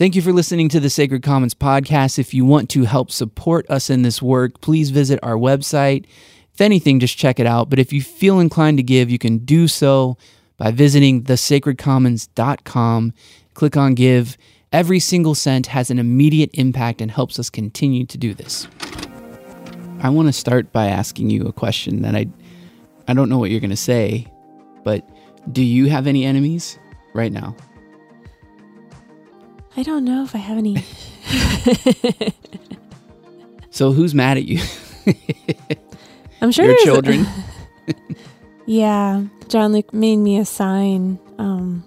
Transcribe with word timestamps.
Thank 0.00 0.16
you 0.16 0.22
for 0.22 0.32
listening 0.32 0.70
to 0.70 0.80
the 0.80 0.88
Sacred 0.88 1.22
Commons 1.22 1.52
podcast. 1.52 2.18
If 2.18 2.32
you 2.32 2.46
want 2.46 2.70
to 2.70 2.84
help 2.84 3.10
support 3.10 3.68
us 3.68 3.90
in 3.90 4.00
this 4.00 4.22
work, 4.22 4.62
please 4.62 4.88
visit 4.88 5.20
our 5.22 5.34
website. 5.34 6.06
If 6.54 6.62
anything, 6.62 7.00
just 7.00 7.18
check 7.18 7.38
it 7.38 7.44
out. 7.44 7.68
But 7.68 7.78
if 7.78 7.92
you 7.92 8.00
feel 8.00 8.40
inclined 8.40 8.78
to 8.78 8.82
give, 8.82 9.10
you 9.10 9.18
can 9.18 9.44
do 9.44 9.68
so 9.68 10.16
by 10.56 10.70
visiting 10.70 11.24
thesacredcommons.com. 11.24 13.12
Click 13.52 13.76
on 13.76 13.94
give. 13.94 14.38
Every 14.72 15.00
single 15.00 15.34
cent 15.34 15.66
has 15.66 15.90
an 15.90 15.98
immediate 15.98 16.48
impact 16.54 17.02
and 17.02 17.10
helps 17.10 17.38
us 17.38 17.50
continue 17.50 18.06
to 18.06 18.16
do 18.16 18.32
this. 18.32 18.68
I 20.00 20.08
want 20.08 20.28
to 20.28 20.32
start 20.32 20.72
by 20.72 20.86
asking 20.86 21.28
you 21.28 21.44
a 21.44 21.52
question 21.52 22.00
that 22.00 22.16
I 22.16 22.26
I 23.06 23.12
don't 23.12 23.28
know 23.28 23.38
what 23.38 23.50
you're 23.50 23.60
going 23.60 23.68
to 23.68 23.76
say, 23.76 24.28
but 24.82 25.06
do 25.52 25.62
you 25.62 25.90
have 25.90 26.06
any 26.06 26.24
enemies 26.24 26.78
right 27.12 27.30
now? 27.32 27.54
I 29.76 29.82
don't 29.82 30.04
know 30.04 30.24
if 30.24 30.34
I 30.34 30.38
have 30.38 30.58
any. 30.58 30.76
So 33.72 33.92
who's 33.92 34.14
mad 34.16 34.36
at 34.36 34.44
you? 34.44 34.60
I'm 36.42 36.50
sure 36.50 36.64
Your 36.64 36.74
there's 36.74 36.82
a- 36.82 36.84
children? 36.86 37.26
yeah, 38.66 39.22
John 39.48 39.72
Luke 39.72 39.94
made 39.94 40.16
me 40.16 40.38
a 40.38 40.44
sign, 40.44 41.18
um, 41.38 41.84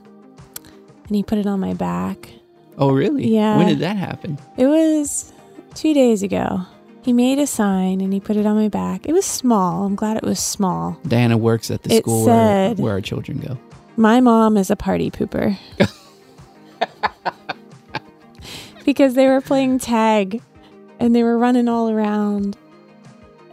and 1.07 1.15
he 1.15 1.23
put 1.23 1.37
it 1.39 1.45
on 1.45 1.59
my 1.59 1.73
back. 1.73 2.31
Oh, 2.77 2.91
really? 2.93 3.27
Yeah. 3.27 3.57
When 3.57 3.67
did 3.67 3.79
that 3.79 3.97
happen? 3.97 4.39
It 4.57 4.65
was 4.67 5.33
two 5.75 5.93
days 5.93 6.23
ago. 6.23 6.61
He 7.03 7.11
made 7.11 7.37
a 7.37 7.45
sign 7.45 7.99
and 7.99 8.13
he 8.13 8.21
put 8.21 8.37
it 8.37 8.45
on 8.45 8.55
my 8.55 8.69
back. 8.69 9.05
It 9.05 9.11
was 9.13 9.25
small. 9.25 9.83
I'm 9.85 9.95
glad 9.95 10.15
it 10.15 10.23
was 10.23 10.39
small. 10.39 10.97
Diana 11.05 11.37
works 11.37 11.69
at 11.69 11.83
the 11.83 11.93
It 11.95 12.03
school 12.03 12.25
where, 12.25 12.73
where 12.75 12.93
our 12.93 13.01
children 13.01 13.39
go. 13.39 13.59
My 13.97 14.21
mom 14.21 14.55
is 14.55 14.71
a 14.71 14.75
party 14.77 15.11
pooper. 15.11 15.57
Because 18.85 19.13
they 19.15 19.27
were 19.27 19.41
playing 19.41 19.79
tag 19.79 20.41
and 20.99 21.15
they 21.15 21.23
were 21.23 21.37
running 21.37 21.67
all 21.67 21.89
around. 21.89 22.57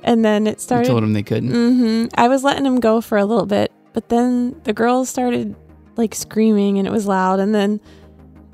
And 0.02 0.24
then 0.24 0.46
it 0.46 0.60
started. 0.60 0.86
You 0.86 0.92
told 0.92 1.02
them 1.02 1.12
they 1.12 1.22
couldn't. 1.22 1.50
hmm 1.50 2.06
I 2.14 2.28
was 2.28 2.42
letting 2.44 2.64
them 2.64 2.80
go 2.80 3.00
for 3.00 3.18
a 3.18 3.24
little 3.24 3.46
bit, 3.46 3.70
but 3.92 4.08
then 4.08 4.58
the 4.64 4.72
girls 4.72 5.08
started 5.08 5.54
like 5.96 6.14
screaming 6.14 6.78
and 6.78 6.86
it 6.88 6.90
was 6.90 7.06
loud. 7.06 7.38
And 7.40 7.54
then 7.54 7.80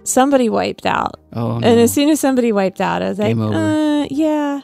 somebody 0.02 0.48
wiped 0.48 0.86
out. 0.86 1.20
Oh, 1.32 1.58
no. 1.58 1.66
And 1.68 1.78
as 1.80 1.92
soon 1.92 2.08
as 2.08 2.18
somebody 2.20 2.50
wiped 2.52 2.80
out, 2.80 3.02
I 3.02 3.08
was 3.10 3.18
like, 3.18 3.36
uh, 3.36 4.06
yeah. 4.10 4.60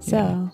So, 0.00 0.16
Yeah. 0.16 0.48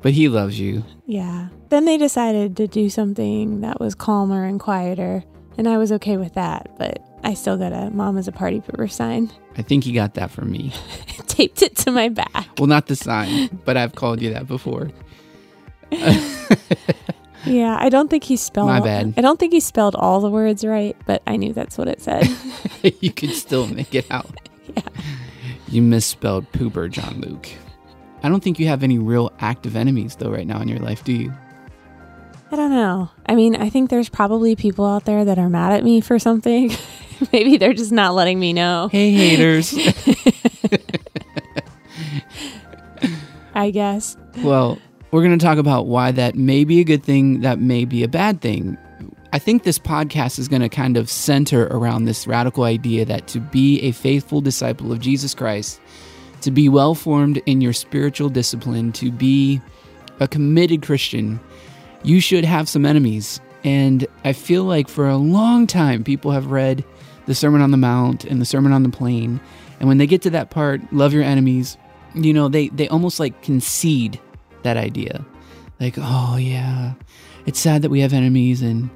but 0.00 0.12
he 0.12 0.28
loves 0.28 0.58
you. 0.58 0.84
yeah. 1.06 1.48
Then 1.68 1.84
they 1.86 1.96
decided 1.96 2.56
to 2.58 2.66
do 2.66 2.90
something 2.90 3.62
that 3.62 3.80
was 3.80 3.94
calmer 3.94 4.44
and 4.44 4.60
quieter. 4.60 5.24
And 5.56 5.66
I 5.68 5.78
was 5.78 5.90
okay 5.92 6.16
with 6.18 6.34
that. 6.34 6.68
But 6.78 7.02
I 7.24 7.34
still 7.34 7.56
got 7.56 7.72
a 7.72 7.90
mom 7.90 8.18
is 8.18 8.26
a 8.28 8.32
party 8.32 8.60
pooper 8.60 8.90
sign. 8.90 9.30
I 9.56 9.62
think 9.62 9.84
he 9.84 9.92
got 9.92 10.14
that 10.14 10.30
from 10.30 10.50
me. 10.50 10.72
Taped 11.26 11.62
it 11.62 11.76
to 11.78 11.90
my 11.90 12.08
back. 12.08 12.48
Well, 12.58 12.66
not 12.66 12.86
the 12.86 12.96
sign, 12.96 13.60
but 13.64 13.76
I've 13.76 13.94
called 13.94 14.20
you 14.20 14.32
that 14.32 14.48
before. 14.48 14.90
Yeah. 17.44 17.76
I 17.78 17.88
don't 17.88 18.08
think 18.08 18.24
he 18.24 18.36
spelled 18.36 18.68
My 18.68 18.80
bad. 18.80 19.14
I 19.16 19.20
don't 19.20 19.38
think 19.38 19.52
he 19.52 19.60
spelled 19.60 19.94
all 19.94 20.20
the 20.20 20.30
words 20.30 20.64
right, 20.64 20.96
but 21.06 21.22
I 21.26 21.36
knew 21.36 21.52
that's 21.52 21.76
what 21.76 21.88
it 21.88 22.00
said. 22.00 22.28
you 23.00 23.12
could 23.12 23.30
still 23.30 23.66
make 23.66 23.94
it 23.94 24.06
out. 24.10 24.30
Yeah. 24.76 24.82
You 25.68 25.82
misspelled 25.82 26.50
pooper, 26.52 26.90
John 26.90 27.20
Luke. 27.20 27.48
I 28.22 28.28
don't 28.28 28.42
think 28.42 28.60
you 28.60 28.68
have 28.68 28.82
any 28.84 28.98
real 28.98 29.32
active 29.40 29.74
enemies, 29.74 30.16
though, 30.16 30.30
right 30.30 30.46
now 30.46 30.60
in 30.60 30.68
your 30.68 30.78
life, 30.78 31.02
do 31.02 31.12
you? 31.12 31.32
I 32.52 32.56
don't 32.56 32.70
know. 32.70 33.10
I 33.24 33.34
mean, 33.34 33.56
I 33.56 33.70
think 33.70 33.88
there's 33.88 34.10
probably 34.10 34.54
people 34.56 34.84
out 34.84 35.06
there 35.06 35.24
that 35.24 35.38
are 35.38 35.48
mad 35.48 35.72
at 35.72 35.82
me 35.82 36.02
for 36.02 36.18
something. 36.18 36.70
Maybe 37.32 37.56
they're 37.56 37.72
just 37.72 37.92
not 37.92 38.14
letting 38.14 38.38
me 38.38 38.52
know. 38.52 38.90
Hey, 38.92 39.10
haters. 39.12 39.74
I 43.54 43.70
guess. 43.70 44.18
well, 44.38 44.78
we're 45.10 45.22
going 45.22 45.38
to 45.38 45.42
talk 45.42 45.56
about 45.56 45.86
why 45.86 46.12
that 46.12 46.34
may 46.34 46.64
be 46.64 46.80
a 46.80 46.84
good 46.84 47.02
thing, 47.02 47.40
that 47.40 47.58
may 47.58 47.86
be 47.86 48.02
a 48.02 48.08
bad 48.08 48.42
thing. 48.42 48.76
I 49.32 49.38
think 49.38 49.62
this 49.62 49.78
podcast 49.78 50.38
is 50.38 50.46
going 50.46 50.60
to 50.60 50.68
kind 50.68 50.98
of 50.98 51.08
center 51.08 51.68
around 51.68 52.04
this 52.04 52.26
radical 52.26 52.64
idea 52.64 53.06
that 53.06 53.28
to 53.28 53.40
be 53.40 53.80
a 53.80 53.92
faithful 53.92 54.42
disciple 54.42 54.92
of 54.92 55.00
Jesus 55.00 55.34
Christ, 55.34 55.80
to 56.42 56.50
be 56.50 56.68
well 56.68 56.94
formed 56.94 57.40
in 57.46 57.62
your 57.62 57.72
spiritual 57.72 58.28
discipline, 58.28 58.92
to 58.92 59.10
be 59.10 59.62
a 60.20 60.28
committed 60.28 60.82
Christian, 60.82 61.40
you 62.02 62.20
should 62.20 62.44
have 62.44 62.68
some 62.68 62.86
enemies. 62.86 63.40
And 63.64 64.06
I 64.24 64.32
feel 64.32 64.64
like 64.64 64.88
for 64.88 65.08
a 65.08 65.16
long 65.16 65.66
time, 65.66 66.02
people 66.02 66.32
have 66.32 66.46
read 66.46 66.84
the 67.26 67.34
Sermon 67.34 67.60
on 67.60 67.70
the 67.70 67.76
Mount 67.76 68.24
and 68.24 68.40
the 68.40 68.44
Sermon 68.44 68.72
on 68.72 68.82
the 68.82 68.88
Plain. 68.88 69.40
And 69.78 69.88
when 69.88 69.98
they 69.98 70.06
get 70.06 70.22
to 70.22 70.30
that 70.30 70.50
part, 70.50 70.80
love 70.92 71.12
your 71.12 71.22
enemies, 71.22 71.76
you 72.14 72.32
know, 72.32 72.48
they, 72.48 72.68
they 72.68 72.88
almost 72.88 73.20
like 73.20 73.42
concede 73.42 74.20
that 74.62 74.76
idea. 74.76 75.24
Like, 75.80 75.94
oh, 75.96 76.36
yeah, 76.36 76.94
it's 77.46 77.58
sad 77.58 77.82
that 77.82 77.90
we 77.90 78.00
have 78.00 78.12
enemies. 78.12 78.62
And, 78.62 78.90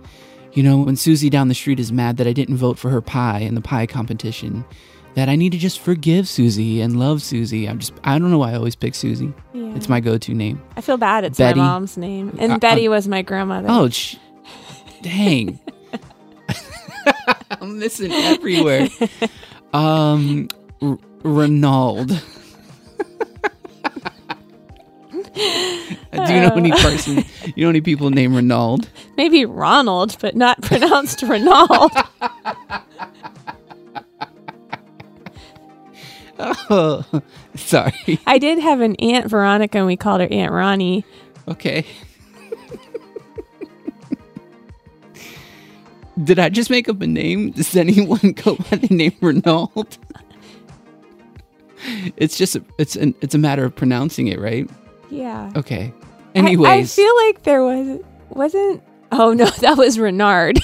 you 0.52 0.62
know, 0.62 0.78
when 0.78 0.96
Susie 0.96 1.30
down 1.30 1.48
the 1.48 1.54
street 1.54 1.80
is 1.80 1.92
mad 1.92 2.16
that 2.16 2.26
I 2.26 2.32
didn't 2.32 2.56
vote 2.56 2.78
for 2.78 2.90
her 2.90 3.00
pie 3.00 3.40
in 3.40 3.54
the 3.54 3.60
pie 3.60 3.86
competition, 3.86 4.64
that 5.16 5.28
I 5.28 5.34
need 5.36 5.50
to 5.52 5.58
just 5.58 5.80
forgive 5.80 6.28
Susie 6.28 6.80
and 6.80 6.98
love 6.98 7.20
Susie. 7.22 7.66
I'm 7.68 7.78
just, 7.78 7.92
I 8.04 8.18
don't 8.18 8.30
know 8.30 8.38
why 8.38 8.52
I 8.52 8.54
always 8.56 8.76
pick 8.76 8.94
Susie. 8.94 9.32
Yeah. 9.52 9.74
It's 9.74 9.88
my 9.88 9.98
go 10.00 10.16
to 10.18 10.34
name. 10.34 10.62
I 10.76 10.80
feel 10.80 10.96
bad. 10.98 11.24
It's 11.24 11.38
Betty. 11.38 11.58
my 11.58 11.66
mom's 11.66 11.96
name, 11.96 12.36
and 12.38 12.52
Uh, 12.52 12.58
Betty 12.58 12.88
was 12.88 13.08
my 13.08 13.22
grandmother. 13.22 13.66
Oh, 13.70 13.88
sh- 13.88 14.16
dang. 15.02 15.58
I'm 17.60 17.78
missing 17.78 18.12
everywhere. 18.12 18.88
Um, 19.72 20.48
R- 20.82 20.98
Renald. 21.22 22.22
Do 25.34 25.42
you 26.32 26.40
know 26.40 26.54
any 26.56 26.70
person? 26.72 27.24
You 27.54 27.64
know 27.64 27.70
any 27.70 27.80
people 27.82 28.10
named 28.10 28.34
Ronald? 28.34 28.88
maybe 29.16 29.44
Ronald, 29.44 30.16
but 30.20 30.34
not 30.34 30.60
pronounced 30.62 31.22
Ronald. 31.22 31.92
Oh, 36.38 37.04
sorry. 37.54 38.20
I 38.26 38.38
did 38.38 38.58
have 38.58 38.80
an 38.80 38.94
aunt 38.96 39.28
Veronica, 39.30 39.78
and 39.78 39.86
we 39.86 39.96
called 39.96 40.20
her 40.20 40.28
Aunt 40.30 40.52
Ronnie. 40.52 41.04
Okay. 41.48 41.86
Did 46.22 46.38
I 46.38 46.48
just 46.48 46.70
make 46.70 46.88
up 46.88 47.00
a 47.02 47.06
name? 47.06 47.50
Does 47.50 47.76
anyone 47.76 48.32
go 48.32 48.56
by 48.56 48.76
the 48.78 48.94
name 48.94 49.14
Renault? 49.20 49.98
It's 52.16 52.38
just 52.38 52.56
a, 52.56 52.64
it's 52.78 52.96
an, 52.96 53.14
it's 53.20 53.34
a 53.34 53.38
matter 53.38 53.64
of 53.64 53.76
pronouncing 53.76 54.28
it, 54.28 54.40
right? 54.40 54.68
Yeah. 55.10 55.52
Okay. 55.54 55.92
I- 56.34 56.38
Anyways, 56.38 56.98
I, 56.98 57.02
feel 57.02 57.16
like 57.26 57.42
there 57.44 57.62
was 57.62 58.00
wasn't. 58.30 58.82
Oh 59.12 59.32
no, 59.34 59.44
that 59.60 59.76
was 59.76 59.98
Renard. 59.98 60.58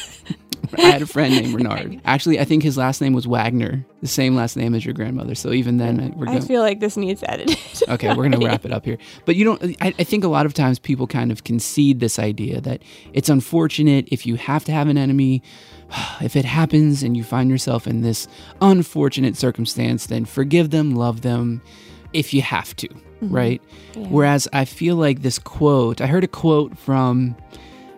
I 0.78 0.82
had 0.82 1.02
a 1.02 1.06
friend 1.06 1.34
named 1.34 1.54
Renard. 1.54 2.00
Actually, 2.04 2.38
I 2.40 2.44
think 2.44 2.62
his 2.62 2.76
last 2.76 3.00
name 3.00 3.12
was 3.12 3.26
Wagner, 3.26 3.84
the 4.00 4.06
same 4.08 4.34
last 4.34 4.56
name 4.56 4.74
as 4.74 4.84
your 4.84 4.94
grandmother. 4.94 5.34
So 5.34 5.52
even 5.52 5.76
then, 5.78 6.00
uh, 6.00 6.02
we're 6.16 6.26
Going, 6.26 6.28
I 6.28 6.32
going. 6.40 6.46
feel 6.46 6.62
like 6.62 6.80
this 6.80 6.96
needs 6.96 7.22
edited. 7.26 7.58
Okay, 7.88 8.14
we're 8.14 8.22
gonna 8.28 8.38
wrap 8.44 8.64
it 8.64 8.72
up 8.72 8.84
here. 8.84 8.96
But 9.24 9.36
you 9.36 9.44
don't. 9.44 9.62
I, 9.82 9.92
I 9.98 10.04
think 10.04 10.24
a 10.24 10.28
lot 10.28 10.46
of 10.46 10.54
times 10.54 10.78
people 10.78 11.06
kind 11.06 11.30
of 11.32 11.44
concede 11.44 12.00
this 12.00 12.18
idea 12.18 12.60
that 12.60 12.82
it's 13.12 13.28
unfortunate 13.28 14.08
if 14.10 14.24
you 14.24 14.36
have 14.36 14.64
to 14.66 14.72
have 14.72 14.88
an 14.88 14.96
enemy. 14.98 15.42
If 16.22 16.36
it 16.36 16.44
happens 16.46 17.02
and 17.02 17.16
you 17.16 17.24
find 17.24 17.50
yourself 17.50 17.86
in 17.86 18.00
this 18.00 18.26
unfortunate 18.62 19.36
circumstance, 19.36 20.06
then 20.06 20.24
forgive 20.24 20.70
them, 20.70 20.94
love 20.94 21.20
them, 21.22 21.60
if 22.14 22.32
you 22.32 22.40
have 22.42 22.74
to, 22.76 22.88
right? 23.20 23.60
Yeah. 23.94 24.06
Whereas 24.08 24.48
I 24.52 24.64
feel 24.64 24.96
like 24.96 25.20
this 25.22 25.38
quote, 25.38 26.00
I 26.00 26.06
heard 26.06 26.24
a 26.24 26.28
quote 26.28 26.78
from 26.78 27.36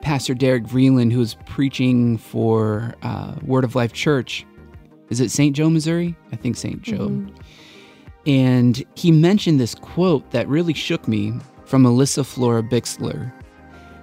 Pastor 0.04 0.34
Derek 0.34 0.64
Vreeland, 0.64 1.12
who 1.12 1.18
was 1.18 1.34
preaching 1.46 2.18
for 2.18 2.94
uh, 3.02 3.34
Word 3.42 3.64
of 3.64 3.74
Life 3.74 3.94
Church. 3.94 4.44
Is 5.08 5.18
it 5.18 5.30
St. 5.30 5.56
Joe, 5.56 5.70
Missouri? 5.70 6.14
I 6.30 6.36
think 6.36 6.56
St. 6.56 6.82
Joe. 6.82 7.08
Mhm. 7.08 7.34
And 8.26 8.84
he 8.96 9.10
mentioned 9.10 9.58
this 9.58 9.74
quote 9.74 10.30
that 10.30 10.46
really 10.46 10.74
shook 10.74 11.08
me 11.08 11.32
from 11.64 11.84
Alyssa 11.84 12.24
Florer-Bixler. 12.24 13.32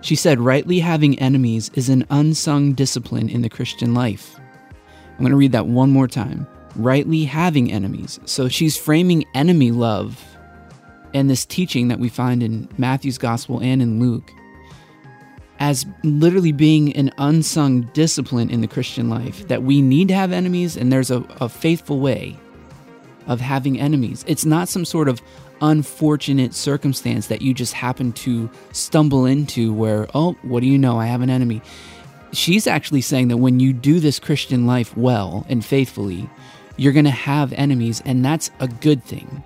She 0.01 0.15
said, 0.15 0.39
Rightly 0.39 0.79
having 0.79 1.17
enemies 1.19 1.69
is 1.75 1.87
an 1.87 2.05
unsung 2.09 2.73
discipline 2.73 3.29
in 3.29 3.43
the 3.43 3.49
Christian 3.49 3.93
life. 3.93 4.39
I'm 5.13 5.19
going 5.19 5.31
to 5.31 5.37
read 5.37 5.51
that 5.51 5.67
one 5.67 5.91
more 5.91 6.07
time. 6.07 6.47
Rightly 6.75 7.25
having 7.25 7.71
enemies. 7.71 8.19
So 8.25 8.47
she's 8.47 8.75
framing 8.75 9.25
enemy 9.35 9.69
love 9.69 10.19
and 11.13 11.29
this 11.29 11.45
teaching 11.45 11.89
that 11.89 11.99
we 11.99 12.09
find 12.09 12.41
in 12.41 12.67
Matthew's 12.79 13.19
gospel 13.19 13.59
and 13.59 13.81
in 13.83 13.99
Luke 13.99 14.31
as 15.61 15.85
literally 16.03 16.51
being 16.51 16.91
an 16.93 17.11
unsung 17.19 17.83
discipline 17.93 18.49
in 18.49 18.61
the 18.61 18.67
Christian 18.67 19.11
life 19.11 19.47
that 19.47 19.61
we 19.61 19.79
need 19.79 20.07
to 20.07 20.15
have 20.15 20.31
enemies 20.31 20.75
and 20.75 20.91
there's 20.91 21.11
a, 21.11 21.23
a 21.39 21.47
faithful 21.47 21.99
way 21.99 22.35
of 23.27 23.39
having 23.39 23.79
enemies. 23.79 24.25
It's 24.27 24.43
not 24.43 24.67
some 24.67 24.85
sort 24.85 25.07
of 25.07 25.21
unfortunate 25.61 26.55
circumstance 26.55 27.27
that 27.27 27.43
you 27.43 27.53
just 27.53 27.73
happen 27.73 28.11
to 28.13 28.49
stumble 28.71 29.27
into 29.27 29.71
where, 29.71 30.07
oh, 30.15 30.33
what 30.41 30.61
do 30.61 30.65
you 30.65 30.79
know? 30.79 30.99
I 30.99 31.05
have 31.05 31.21
an 31.21 31.29
enemy. 31.29 31.61
She's 32.33 32.65
actually 32.65 33.01
saying 33.01 33.27
that 33.27 33.37
when 33.37 33.59
you 33.59 33.71
do 33.71 33.99
this 33.99 34.17
Christian 34.17 34.65
life 34.65 34.97
well 34.97 35.45
and 35.47 35.63
faithfully, 35.63 36.27
you're 36.75 36.91
going 36.91 37.05
to 37.05 37.11
have 37.11 37.53
enemies, 37.53 38.01
and 38.03 38.25
that's 38.25 38.49
a 38.59 38.67
good 38.67 39.03
thing 39.03 39.43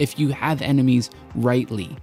if 0.00 0.18
you 0.18 0.30
have 0.30 0.60
enemies 0.62 1.10
rightly. 1.36 1.96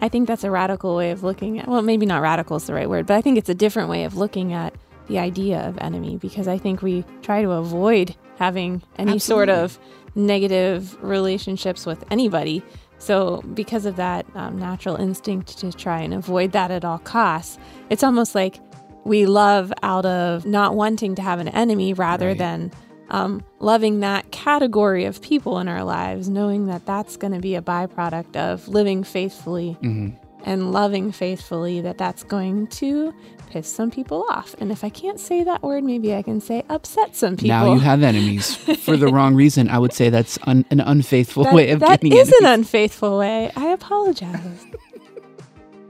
I 0.00 0.08
think 0.08 0.28
that's 0.28 0.44
a 0.44 0.50
radical 0.50 0.94
way 0.96 1.10
of 1.10 1.22
looking 1.24 1.58
at. 1.58 1.66
Well, 1.68 1.82
maybe 1.82 2.06
not 2.06 2.22
radical 2.22 2.56
is 2.56 2.66
the 2.66 2.74
right 2.74 2.88
word, 2.88 3.06
but 3.06 3.14
I 3.16 3.20
think 3.20 3.36
it's 3.38 3.48
a 3.48 3.54
different 3.54 3.88
way 3.88 4.04
of 4.04 4.16
looking 4.16 4.52
at 4.52 4.74
the 5.08 5.18
idea 5.18 5.60
of 5.66 5.78
enemy 5.78 6.16
because 6.18 6.46
I 6.46 6.58
think 6.58 6.82
we 6.82 7.04
try 7.22 7.42
to 7.42 7.50
avoid 7.52 8.14
having 8.38 8.82
any 8.98 9.12
Absolutely. 9.14 9.18
sort 9.46 9.48
of 9.48 9.78
negative 10.14 10.96
relationships 11.02 11.86
with 11.86 12.04
anybody. 12.10 12.62
So, 12.98 13.42
because 13.54 13.86
of 13.86 13.96
that 13.96 14.26
um, 14.34 14.58
natural 14.58 14.96
instinct 14.96 15.58
to 15.58 15.72
try 15.72 16.00
and 16.00 16.12
avoid 16.12 16.52
that 16.52 16.70
at 16.70 16.84
all 16.84 16.98
costs, 16.98 17.58
it's 17.90 18.02
almost 18.02 18.34
like 18.34 18.58
we 19.04 19.24
love 19.24 19.72
out 19.82 20.04
of 20.04 20.44
not 20.44 20.74
wanting 20.74 21.14
to 21.14 21.22
have 21.22 21.38
an 21.38 21.48
enemy 21.48 21.92
rather 21.94 22.28
Right. 22.28 22.38
than 22.38 22.72
um, 23.10 23.42
loving 23.58 24.00
that 24.00 24.30
category 24.30 25.04
of 25.04 25.20
people 25.22 25.58
in 25.58 25.68
our 25.68 25.84
lives, 25.84 26.28
knowing 26.28 26.66
that 26.66 26.84
that's 26.86 27.16
going 27.16 27.32
to 27.32 27.40
be 27.40 27.54
a 27.54 27.62
byproduct 27.62 28.36
of 28.36 28.68
living 28.68 29.04
faithfully 29.04 29.72
hmm 29.80 30.10
and 30.44 30.70
loving 30.72 31.10
faithfully, 31.10 31.80
that 31.80 31.98
that's 31.98 32.22
going 32.22 32.68
to 32.68 33.12
piss 33.50 33.68
some 33.68 33.90
people 33.90 34.24
off. 34.30 34.54
And 34.60 34.70
if 34.70 34.84
I 34.84 34.88
can't 34.88 35.18
say 35.18 35.42
that 35.42 35.64
word, 35.64 35.82
maybe 35.82 36.14
I 36.14 36.22
can 36.22 36.40
say 36.40 36.62
upset 36.70 37.16
some 37.16 37.36
people. 37.36 37.48
Now 37.48 37.74
you 37.74 37.80
have 37.80 38.04
enemies 38.04 38.54
for 38.54 38.96
the 38.96 39.08
wrong 39.12 39.34
reason. 39.34 39.68
I 39.68 39.78
would 39.80 39.92
say 39.92 40.10
that's 40.10 40.38
un- 40.44 40.64
an 40.70 40.78
unfaithful 40.80 41.42
that, 41.42 41.54
way 41.54 41.70
of 41.70 41.80
that 41.80 42.00
getting 42.02 42.12
is 42.12 42.28
enemies. 42.28 42.40
an 42.40 42.46
unfaithful 42.46 43.18
way. 43.18 43.50
I 43.56 43.66
apologize. 43.70 44.64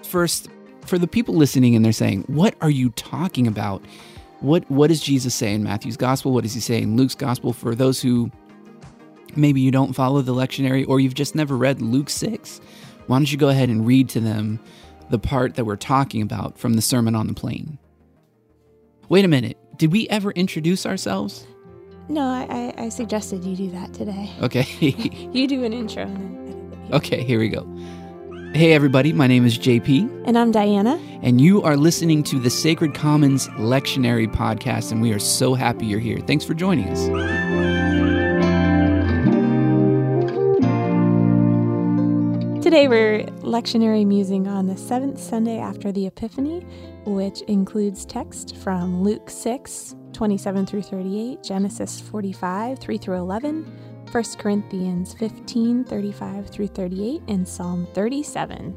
First, 0.03 0.49
for 0.87 0.99
the 0.99 1.07
people 1.07 1.35
listening 1.35 1.77
and 1.77 1.85
they're 1.85 1.93
saying, 1.93 2.25
"What 2.27 2.55
are 2.63 2.71
you 2.71 2.91
talking 2.91 3.47
about? 3.47 3.83
What 4.41 4.69
what 4.71 4.89
does 4.89 5.01
Jesus 5.01 5.35
say 5.35 5.55
in 5.55 5.63
Matthew's 5.63 5.97
gospel? 5.97 6.33
What 6.33 6.45
does 6.45 6.55
he 6.55 6.61
say 6.61 6.81
in 6.83 6.97
Luke's 6.97 7.15
gospel?" 7.15 7.53
For 7.53 7.75
those 7.75 8.01
who 8.01 8.31
maybe 9.37 9.61
you 9.61 9.71
don't 9.71 9.93
follow 9.93 10.23
the 10.23 10.35
lectionary 10.35 10.87
or 10.89 11.01
you've 11.01 11.15
just 11.15 11.35
never 11.35 11.57
read 11.57 11.81
Luke 11.83 12.11
6, 12.11 12.61
why 13.07 13.19
don't 13.19 13.31
you 13.31 13.39
go 13.39 13.49
ahead 13.49 13.69
and 13.69 13.87
read 13.87 14.09
to 14.11 14.21
them 14.21 14.59
the 15.11 15.19
part 15.19 15.55
that 15.55 15.65
we're 15.65 15.77
talking 15.77 16.23
about 16.23 16.59
from 16.59 16.75
the 16.75 16.83
Sermon 16.83 17.15
on 17.15 17.27
the 17.27 17.35
Plain? 17.35 17.79
Wait 19.09 19.25
a 19.25 19.29
minute. 19.29 19.57
Did 19.77 19.93
we 19.93 20.09
ever 20.09 20.33
introduce 20.33 20.85
ourselves? 20.85 21.47
No, 22.09 22.23
I, 22.23 22.75
I, 22.77 22.89
suggested 22.89 23.45
you 23.45 23.55
do 23.55 23.71
that 23.73 23.93
today. 23.93 24.31
Okay. 24.41 24.67
You 25.33 25.47
do 25.47 25.63
an 25.65 25.73
intro 25.75 26.05
and 26.05 26.49
then 26.49 26.89
okay, 26.93 27.23
here 27.23 27.39
we 27.39 27.49
go. 27.49 27.67
Hey 28.55 28.73
everybody, 28.73 29.13
my 29.13 29.27
name 29.27 29.45
is 29.47 29.59
JP. 29.59 30.25
And 30.27 30.37
I'm 30.37 30.51
Diana. 30.51 30.99
and 31.23 31.41
you 31.41 31.63
are 31.63 31.77
listening 31.77 32.23
to 32.25 32.39
the 32.41 32.51
Sacred 32.51 32.95
Commons 32.95 33.47
Lectionary 33.51 34.27
Podcast, 34.33 34.91
and 34.91 35.01
we 35.01 35.13
are 35.13 35.19
so 35.19 35.55
happy 35.55 35.87
you're 35.87 36.01
here. 36.01 36.19
Thanks 36.27 36.45
for 36.45 36.55
joining 36.55 36.89
us. 36.89 37.09
Today 42.63 42.87
we're 42.87 43.23
lectionary 43.43 44.05
musing 44.07 44.47
on 44.47 44.67
the 44.67 44.77
seventh 44.77 45.19
Sunday 45.19 45.59
after 45.59 45.91
the 45.91 46.07
Epiphany, 46.07 46.61
which 47.07 47.41
includes 47.43 48.05
text 48.05 48.57
from 48.57 49.03
Luke 49.03 49.31
6, 49.31 49.95
27 50.13 50.67
through 50.67 50.83
38, 50.83 51.43
Genesis 51.43 51.99
45, 52.01 52.79
3 52.79 52.99
through 52.99 53.17
11, 53.17 53.88
1 54.13 54.25
Corinthians 54.39 55.15
15, 55.15 55.85
35 55.85 56.49
through 56.49 56.69
38, 56.69 57.23
and 57.29 57.47
Psalm 57.47 57.87
37. 57.95 58.75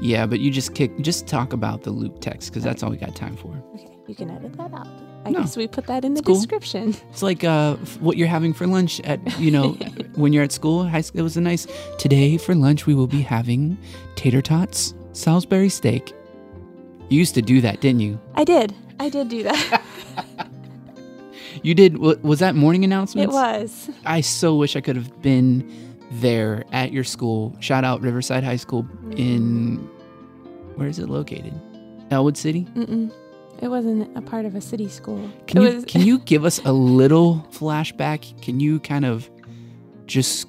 Yeah, 0.00 0.26
but 0.26 0.40
you 0.40 0.50
just 0.50 0.74
kick, 0.74 0.98
just 1.00 1.26
talk 1.28 1.52
about 1.52 1.82
the 1.82 1.90
Luke 1.90 2.20
text 2.20 2.50
because 2.50 2.64
that's 2.64 2.82
all 2.82 2.90
we 2.90 2.96
got 2.96 3.14
time 3.14 3.36
for. 3.36 3.54
Okay, 3.74 3.96
you 4.08 4.14
can 4.14 4.30
edit 4.30 4.52
that 4.56 4.72
out. 4.74 4.88
I 5.24 5.30
No, 5.30 5.40
guess 5.40 5.56
we 5.56 5.68
put 5.68 5.86
that 5.86 6.04
in 6.04 6.14
the 6.14 6.22
cool. 6.22 6.34
description. 6.34 6.94
It's 7.10 7.22
like 7.22 7.44
uh, 7.44 7.76
what 8.00 8.16
you're 8.16 8.28
having 8.28 8.52
for 8.52 8.66
lunch 8.66 9.00
at 9.00 9.20
you 9.38 9.50
know 9.50 9.72
when 10.16 10.32
you're 10.32 10.42
at 10.42 10.52
school. 10.52 10.86
High 10.86 11.00
school. 11.00 11.20
It 11.20 11.22
was 11.22 11.36
a 11.36 11.40
nice 11.40 11.66
today 11.98 12.36
for 12.38 12.54
lunch. 12.54 12.86
We 12.86 12.94
will 12.94 13.06
be 13.06 13.22
having 13.22 13.78
tater 14.16 14.42
tots, 14.42 14.94
Salisbury 15.12 15.68
steak. 15.68 16.12
You 17.08 17.18
used 17.18 17.34
to 17.36 17.42
do 17.42 17.60
that, 17.60 17.80
didn't 17.80 18.00
you? 18.00 18.18
I 18.34 18.44
did. 18.44 18.74
I 18.98 19.08
did 19.08 19.28
do 19.28 19.42
that. 19.44 19.82
You 21.62 21.74
did. 21.74 21.98
wa- 21.98 22.14
Was 22.22 22.40
that 22.40 22.54
morning 22.54 22.84
announcements? 22.84 23.32
it 23.32 23.36
was. 23.36 23.90
I 24.04 24.20
so 24.20 24.54
wish 24.56 24.76
I 24.76 24.80
could 24.80 24.96
have 24.96 25.20
been 25.22 25.70
there 26.12 26.64
at 26.72 26.92
your 26.92 27.04
school. 27.04 27.56
Shout 27.60 27.84
out 27.84 28.00
Riverside 28.00 28.44
High 28.44 28.56
School 28.56 28.86
in 29.16 29.76
where 30.76 30.88
is 30.88 30.98
it 30.98 31.08
located? 31.08 31.54
Ellwood 32.10 32.36
City. 32.36 32.66
Mm-mm. 32.74 33.12
It 33.62 33.68
wasn't 33.68 34.16
a 34.16 34.20
part 34.20 34.44
of 34.46 34.54
a 34.56 34.60
city 34.60 34.88
school. 34.88 35.30
Can 35.46 35.62
it 35.62 35.68
you 35.70 35.74
was, 35.76 35.84
can 35.84 36.00
you 36.02 36.18
give 36.26 36.44
us 36.44 36.60
a 36.64 36.72
little 36.72 37.46
flashback? 37.52 38.40
Can 38.42 38.60
you 38.60 38.80
kind 38.80 39.04
of 39.04 39.30
just 40.06 40.46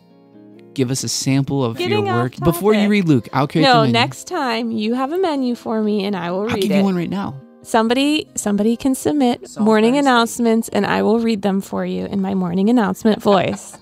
give 0.73 0.91
us 0.91 1.03
a 1.03 1.07
sample 1.07 1.63
of 1.63 1.77
Getting 1.77 2.05
your 2.05 2.15
work 2.15 2.35
before 2.43 2.73
you 2.73 2.89
read 2.89 3.05
Luke? 3.07 3.29
I'll 3.31 3.47
create 3.47 3.63
no, 3.63 3.85
next 3.85 4.25
time 4.27 4.71
you 4.71 4.95
have 4.95 5.11
a 5.13 5.17
menu 5.17 5.55
for 5.55 5.81
me 5.81 6.03
and 6.05 6.15
I 6.15 6.31
will 6.31 6.41
I'll 6.41 6.45
read 6.47 6.61
give 6.63 6.71
it. 6.71 6.77
you 6.79 6.83
one 6.83 6.95
right 6.95 7.09
now. 7.09 7.39
Somebody 7.65 8.27
somebody 8.35 8.77
can 8.77 8.93
submit 8.93 9.57
morning 9.59 9.97
announcements 9.97 10.69
and 10.69 10.85
I 10.85 11.01
will 11.01 11.19
read 11.19 11.41
them 11.41 11.61
for 11.61 11.83
you 11.85 12.05
in 12.05 12.21
my 12.21 12.35
morning 12.35 12.69
announcement 12.69 13.21
voice. 13.21 13.75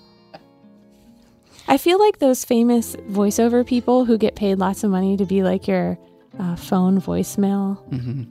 I 1.67 1.77
feel 1.77 1.99
like 1.99 2.19
those 2.19 2.45
famous 2.45 2.95
voiceover 2.95 3.65
people 3.65 4.05
who 4.05 4.17
get 4.17 4.35
paid 4.35 4.55
lots 4.55 4.83
of 4.83 4.91
money 4.91 5.17
to 5.17 5.25
be 5.25 5.43
like 5.43 5.67
your 5.67 5.97
uh, 6.39 6.55
phone 6.55 7.01
voicemail 7.01 7.77
hmm 7.89 8.23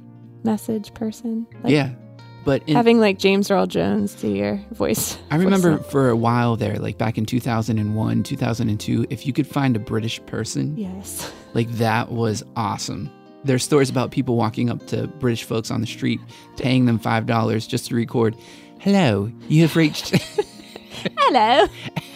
message 0.43 0.93
person. 0.95 1.47
Like 1.63 1.73
yeah, 1.73 1.91
but 2.45 2.67
in, 2.69 2.75
having 2.75 2.99
like 2.99 3.19
James 3.19 3.51
Earl 3.51 3.67
Jones 3.67 4.15
do 4.15 4.29
your 4.29 4.61
voice. 4.73 5.19
I 5.31 5.37
remember 5.37 5.79
voicemail. 5.79 5.91
for 5.91 6.09
a 6.09 6.17
while 6.17 6.57
there, 6.57 6.79
like 6.79 6.99
back 6.99 7.19
in 7.19 7.27
2001, 7.27 8.23
2002, 8.23 9.07
if 9.11 9.27
you 9.27 9.33
could 9.33 9.47
find 9.47 9.77
a 9.77 9.79
British 9.79 10.25
person 10.27 10.77
Yes. 10.77 11.31
Like 11.55 11.69
that 11.73 12.11
was 12.11 12.43
awesome. 12.57 13.11
There's 13.45 13.65
stories 13.65 13.91
about 13.91 14.11
people 14.13 14.37
walking 14.37 14.71
up 14.71 14.87
to 14.89 15.07
British 15.07 15.45
folks 15.45 15.71
on 15.71 15.81
the 15.81 15.87
street, 15.87 16.21
paying 16.57 16.87
them 16.87 16.99
five 16.99 17.27
dollars 17.27 17.67
just 17.67 17.87
to 17.89 17.95
record. 17.95 18.37
Hello, 18.79 19.31
you 19.49 19.63
have 19.63 19.77
reached. 19.77 20.11
Hello. 21.19 21.67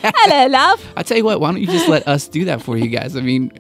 Hello, 0.02 0.46
love. 0.46 0.84
I'll 0.96 1.04
tell 1.04 1.16
you 1.16 1.24
what. 1.24 1.40
Why 1.40 1.50
don't 1.50 1.60
you 1.60 1.66
just 1.66 1.88
let 1.88 2.06
us 2.06 2.28
do 2.28 2.44
that 2.44 2.62
for 2.62 2.76
you 2.76 2.88
guys? 2.88 3.16
I 3.16 3.20
mean, 3.20 3.50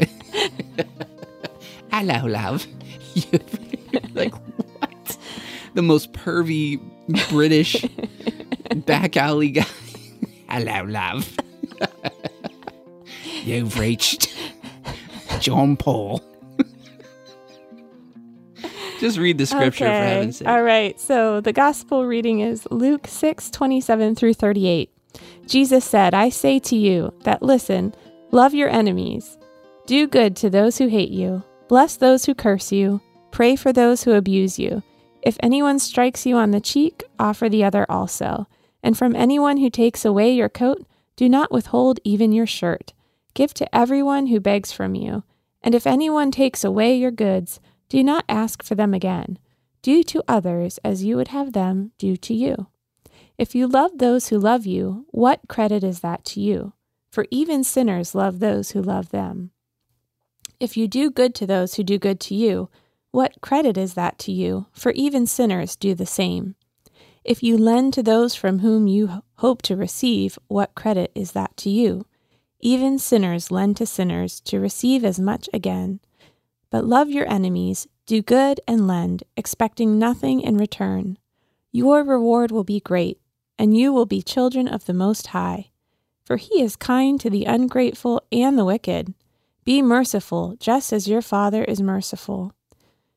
hello, 1.92 2.26
love. 2.26 2.66
Like 4.14 4.34
what? 4.34 5.18
The 5.74 5.82
most 5.82 6.12
pervy 6.12 6.80
British 7.30 7.84
back 8.84 9.16
alley 9.16 9.50
guy. 9.50 9.66
hello, 10.48 10.84
love. 10.84 11.36
You've 13.44 13.78
reached 13.78 14.36
John 15.40 15.76
Paul. 15.76 16.22
Just 19.00 19.18
read 19.18 19.38
the 19.38 19.46
scripture 19.46 19.84
for 19.84 19.90
heaven's 19.90 20.38
sake. 20.38 20.48
All 20.48 20.62
right. 20.62 20.98
So 21.00 21.40
the 21.40 21.52
gospel 21.52 22.06
reading 22.06 22.40
is 22.40 22.66
Luke 22.70 23.06
6, 23.06 23.50
27 23.50 24.14
through 24.14 24.34
38. 24.34 24.90
Jesus 25.46 25.84
said, 25.84 26.14
I 26.14 26.28
say 26.28 26.58
to 26.60 26.76
you 26.76 27.12
that 27.24 27.42
listen, 27.42 27.94
love 28.30 28.54
your 28.54 28.68
enemies, 28.68 29.38
do 29.86 30.06
good 30.06 30.36
to 30.36 30.50
those 30.50 30.78
who 30.78 30.88
hate 30.88 31.10
you, 31.10 31.42
bless 31.68 31.96
those 31.96 32.24
who 32.24 32.34
curse 32.34 32.72
you, 32.72 33.00
pray 33.30 33.56
for 33.56 33.72
those 33.72 34.02
who 34.02 34.12
abuse 34.12 34.58
you. 34.58 34.82
If 35.22 35.36
anyone 35.40 35.78
strikes 35.78 36.26
you 36.26 36.36
on 36.36 36.50
the 36.50 36.60
cheek, 36.60 37.02
offer 37.18 37.48
the 37.48 37.64
other 37.64 37.86
also. 37.88 38.46
And 38.82 38.96
from 38.96 39.16
anyone 39.16 39.56
who 39.56 39.70
takes 39.70 40.04
away 40.04 40.32
your 40.32 40.48
coat, 40.48 40.86
do 41.16 41.28
not 41.28 41.50
withhold 41.50 41.98
even 42.04 42.32
your 42.32 42.46
shirt. 42.46 42.92
Give 43.34 43.52
to 43.54 43.74
everyone 43.74 44.28
who 44.28 44.38
begs 44.38 44.70
from 44.70 44.94
you. 44.94 45.24
And 45.62 45.74
if 45.74 45.86
anyone 45.86 46.30
takes 46.30 46.62
away 46.62 46.96
your 46.96 47.10
goods, 47.10 47.58
do 47.88 48.02
not 48.02 48.24
ask 48.28 48.62
for 48.62 48.74
them 48.74 48.92
again. 48.94 49.38
Do 49.82 50.02
to 50.04 50.22
others 50.26 50.78
as 50.84 51.04
you 51.04 51.16
would 51.16 51.28
have 51.28 51.52
them 51.52 51.92
do 51.98 52.16
to 52.16 52.34
you. 52.34 52.66
If 53.38 53.54
you 53.54 53.66
love 53.66 53.98
those 53.98 54.28
who 54.28 54.38
love 54.38 54.66
you, 54.66 55.06
what 55.10 55.40
credit 55.48 55.84
is 55.84 56.00
that 56.00 56.24
to 56.26 56.40
you? 56.40 56.72
For 57.10 57.26
even 57.30 57.64
sinners 57.64 58.14
love 58.14 58.40
those 58.40 58.70
who 58.70 58.82
love 58.82 59.10
them. 59.10 59.50
If 60.58 60.76
you 60.76 60.88
do 60.88 61.10
good 61.10 61.34
to 61.36 61.46
those 61.46 61.74
who 61.74 61.84
do 61.84 61.98
good 61.98 62.18
to 62.20 62.34
you, 62.34 62.70
what 63.10 63.40
credit 63.40 63.76
is 63.78 63.94
that 63.94 64.18
to 64.20 64.32
you? 64.32 64.66
For 64.72 64.92
even 64.92 65.26
sinners 65.26 65.76
do 65.76 65.94
the 65.94 66.06
same. 66.06 66.54
If 67.24 67.42
you 67.42 67.56
lend 67.58 67.92
to 67.94 68.02
those 68.02 68.34
from 68.34 68.60
whom 68.60 68.86
you 68.86 69.22
hope 69.36 69.62
to 69.62 69.76
receive, 69.76 70.38
what 70.48 70.74
credit 70.74 71.12
is 71.14 71.32
that 71.32 71.56
to 71.58 71.70
you? 71.70 72.06
Even 72.60 72.98
sinners 72.98 73.50
lend 73.50 73.76
to 73.78 73.86
sinners 73.86 74.40
to 74.42 74.60
receive 74.60 75.04
as 75.04 75.20
much 75.20 75.48
again. 75.52 76.00
But 76.76 76.84
love 76.84 77.08
your 77.08 77.26
enemies, 77.32 77.88
do 78.04 78.20
good 78.20 78.60
and 78.68 78.86
lend, 78.86 79.22
expecting 79.34 79.98
nothing 79.98 80.42
in 80.42 80.58
return. 80.58 81.16
Your 81.72 82.04
reward 82.04 82.50
will 82.50 82.64
be 82.64 82.80
great, 82.80 83.18
and 83.58 83.74
you 83.74 83.94
will 83.94 84.04
be 84.04 84.20
children 84.20 84.68
of 84.68 84.84
the 84.84 84.92
Most 84.92 85.28
High. 85.28 85.70
For 86.22 86.36
he 86.36 86.60
is 86.60 86.76
kind 86.76 87.18
to 87.18 87.30
the 87.30 87.46
ungrateful 87.46 88.22
and 88.30 88.58
the 88.58 88.64
wicked. 88.66 89.14
Be 89.64 89.80
merciful, 89.80 90.54
just 90.60 90.92
as 90.92 91.08
your 91.08 91.22
Father 91.22 91.64
is 91.64 91.80
merciful. 91.80 92.52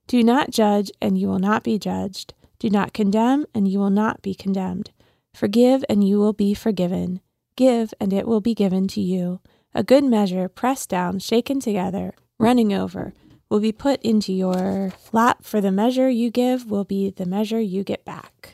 Do 0.07 0.23
not 0.23 0.51
judge, 0.51 0.89
and 1.01 1.17
you 1.17 1.27
will 1.27 1.37
not 1.37 1.61
be 1.61 1.77
judged. 1.77 2.33
Do 2.59 2.69
not 2.69 2.93
condemn, 2.93 3.45
and 3.53 3.67
you 3.67 3.79
will 3.79 3.89
not 3.89 4.21
be 4.21 4.33
condemned. 4.33 4.91
Forgive, 5.33 5.83
and 5.89 6.01
you 6.01 6.17
will 6.17 6.31
be 6.31 6.53
forgiven. 6.53 7.19
Give, 7.57 7.93
and 7.99 8.13
it 8.13 8.25
will 8.25 8.39
be 8.39 8.55
given 8.55 8.87
to 8.87 9.01
you. 9.01 9.41
A 9.75 9.83
good 9.83 10.05
measure, 10.05 10.47
pressed 10.47 10.87
down, 10.87 11.19
shaken 11.19 11.59
together, 11.59 12.13
running 12.37 12.73
over, 12.73 13.13
will 13.49 13.59
be 13.59 13.71
put 13.71 14.01
into 14.01 14.31
your 14.31 14.93
lap, 15.11 15.43
for 15.43 15.59
the 15.59 15.71
measure 15.71 16.09
you 16.09 16.29
give 16.29 16.69
will 16.69 16.83
be 16.83 17.09
the 17.09 17.25
measure 17.25 17.59
you 17.59 17.83
get 17.83 18.05
back. 18.05 18.53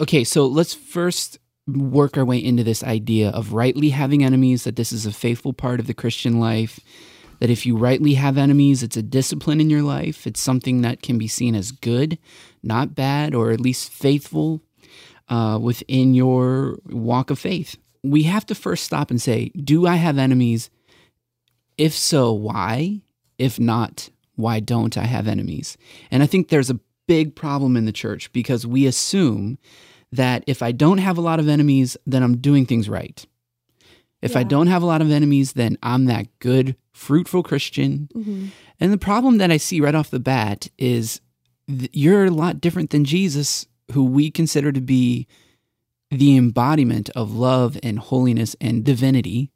Okay, 0.00 0.24
so 0.24 0.46
let's 0.46 0.74
first 0.74 1.38
work 1.66 2.16
our 2.16 2.24
way 2.24 2.38
into 2.38 2.64
this 2.64 2.82
idea 2.82 3.28
of 3.30 3.52
rightly 3.52 3.90
having 3.90 4.24
enemies, 4.24 4.64
that 4.64 4.76
this 4.76 4.92
is 4.92 5.06
a 5.06 5.12
faithful 5.12 5.52
part 5.52 5.78
of 5.78 5.86
the 5.86 5.94
Christian 5.94 6.40
life, 6.40 6.80
that 7.38 7.50
if 7.50 7.66
you 7.66 7.76
rightly 7.76 8.14
have 8.14 8.38
enemies, 8.38 8.82
it's 8.82 8.96
a 8.96 9.02
discipline 9.02 9.60
in 9.60 9.70
your 9.70 9.82
life. 9.82 10.26
It's 10.26 10.40
something 10.40 10.82
that 10.82 11.02
can 11.02 11.18
be 11.18 11.28
seen 11.28 11.54
as 11.54 11.72
good, 11.72 12.18
not 12.62 12.94
bad, 12.94 13.34
or 13.34 13.50
at 13.50 13.60
least 13.60 13.90
faithful 13.90 14.62
uh, 15.28 15.58
within 15.60 16.14
your 16.14 16.78
walk 16.86 17.30
of 17.30 17.38
faith. 17.38 17.76
We 18.02 18.24
have 18.24 18.46
to 18.46 18.54
first 18.54 18.84
stop 18.84 19.10
and 19.10 19.20
say, 19.20 19.50
Do 19.50 19.86
I 19.86 19.96
have 19.96 20.18
enemies? 20.18 20.70
If 21.78 21.94
so, 21.94 22.32
why? 22.32 23.02
If 23.40 23.58
not, 23.58 24.10
why 24.36 24.60
don't 24.60 24.96
I 24.98 25.04
have 25.04 25.26
enemies? 25.26 25.78
And 26.10 26.22
I 26.22 26.26
think 26.26 26.48
there's 26.48 26.70
a 26.70 26.78
big 27.08 27.34
problem 27.34 27.76
in 27.76 27.86
the 27.86 27.92
church 27.92 28.30
because 28.32 28.66
we 28.66 28.86
assume 28.86 29.58
that 30.12 30.44
if 30.46 30.62
I 30.62 30.72
don't 30.72 30.98
have 30.98 31.16
a 31.16 31.22
lot 31.22 31.40
of 31.40 31.48
enemies, 31.48 31.96
then 32.06 32.22
I'm 32.22 32.36
doing 32.36 32.66
things 32.66 32.88
right. 32.88 33.24
If 34.20 34.32
yeah. 34.32 34.40
I 34.40 34.42
don't 34.42 34.66
have 34.66 34.82
a 34.82 34.86
lot 34.86 35.00
of 35.00 35.10
enemies, 35.10 35.54
then 35.54 35.78
I'm 35.82 36.04
that 36.04 36.26
good, 36.40 36.76
fruitful 36.92 37.42
Christian. 37.42 38.08
Mm-hmm. 38.14 38.46
And 38.78 38.92
the 38.92 38.98
problem 38.98 39.38
that 39.38 39.50
I 39.50 39.56
see 39.56 39.80
right 39.80 39.94
off 39.94 40.10
the 40.10 40.20
bat 40.20 40.68
is 40.76 41.20
th- 41.66 41.90
you're 41.92 42.26
a 42.26 42.30
lot 42.30 42.60
different 42.60 42.90
than 42.90 43.04
Jesus, 43.04 43.66
who 43.92 44.04
we 44.04 44.30
consider 44.30 44.70
to 44.70 44.80
be 44.80 45.26
the 46.10 46.36
embodiment 46.36 47.08
of 47.16 47.34
love 47.34 47.78
and 47.82 47.98
holiness 47.98 48.54
and 48.60 48.84
divinity. 48.84 49.50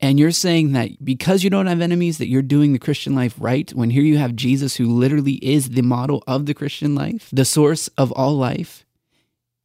And 0.00 0.18
you're 0.18 0.32
saying 0.32 0.72
that 0.72 1.04
because 1.04 1.44
you 1.44 1.50
don't 1.50 1.66
have 1.66 1.80
enemies, 1.80 2.18
that 2.18 2.28
you're 2.28 2.42
doing 2.42 2.72
the 2.72 2.78
Christian 2.78 3.14
life 3.14 3.34
right, 3.38 3.70
when 3.74 3.90
here 3.90 4.02
you 4.02 4.18
have 4.18 4.34
Jesus, 4.36 4.76
who 4.76 4.86
literally 4.86 5.34
is 5.34 5.70
the 5.70 5.82
model 5.82 6.22
of 6.26 6.46
the 6.46 6.54
Christian 6.54 6.94
life, 6.94 7.28
the 7.32 7.44
source 7.44 7.88
of 7.96 8.12
all 8.12 8.36
life. 8.36 8.84